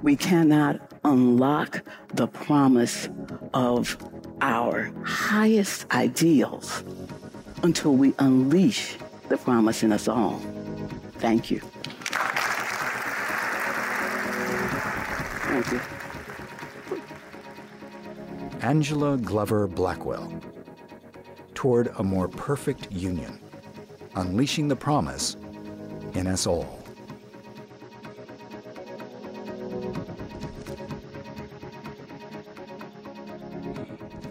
We 0.02 0.16
cannot 0.16 0.93
unlock 1.04 1.82
the 2.14 2.26
promise 2.26 3.08
of 3.52 3.96
our 4.40 4.92
highest 5.04 5.86
ideals 5.92 6.82
until 7.62 7.94
we 7.94 8.14
unleash 8.18 8.96
the 9.28 9.36
promise 9.36 9.82
in 9.82 9.92
us 9.92 10.08
all. 10.08 10.40
Thank 11.18 11.50
you. 11.50 11.60
Thank 15.48 15.72
you. 15.72 15.80
Angela 18.60 19.16
Glover 19.16 19.66
Blackwell. 19.66 20.32
Toward 21.54 21.92
a 21.98 22.02
more 22.02 22.28
perfect 22.28 22.90
union, 22.92 23.38
unleashing 24.16 24.68
the 24.68 24.76
promise 24.76 25.36
in 26.14 26.26
us 26.26 26.46
all. 26.46 26.83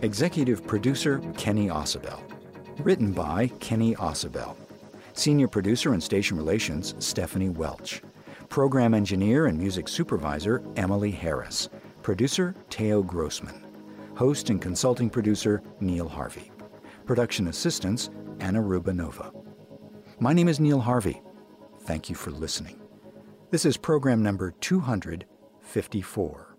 Executive 0.03 0.67
producer 0.67 1.19
Kenny 1.37 1.69
Ausubel. 1.69 2.19
Written 2.79 3.13
by 3.13 3.47
Kenny 3.61 3.95
Ausubel. 3.95 4.57
Senior 5.13 5.47
producer 5.47 5.93
and 5.93 6.03
station 6.03 6.35
relations 6.35 6.93
Stephanie 6.99 7.47
Welch. 7.47 8.01
Program 8.49 8.93
engineer 8.93 9.45
and 9.45 9.57
music 9.57 9.87
supervisor 9.87 10.61
Emily 10.75 11.09
Harris. 11.09 11.69
Producer 12.01 12.53
Teo 12.69 13.01
Grossman. 13.01 13.65
Host 14.17 14.49
and 14.49 14.61
consulting 14.61 15.09
producer 15.09 15.63
Neil 15.79 16.09
Harvey. 16.09 16.51
Production 17.05 17.47
assistants 17.47 18.09
Anna 18.41 18.61
Rubanova. 18.61 19.33
My 20.19 20.33
name 20.33 20.49
is 20.49 20.59
Neil 20.59 20.81
Harvey. 20.81 21.21
Thank 21.83 22.09
you 22.09 22.15
for 22.17 22.31
listening. 22.31 22.81
This 23.51 23.63
is 23.63 23.77
program 23.77 24.21
number 24.21 24.51
254. 24.59 26.52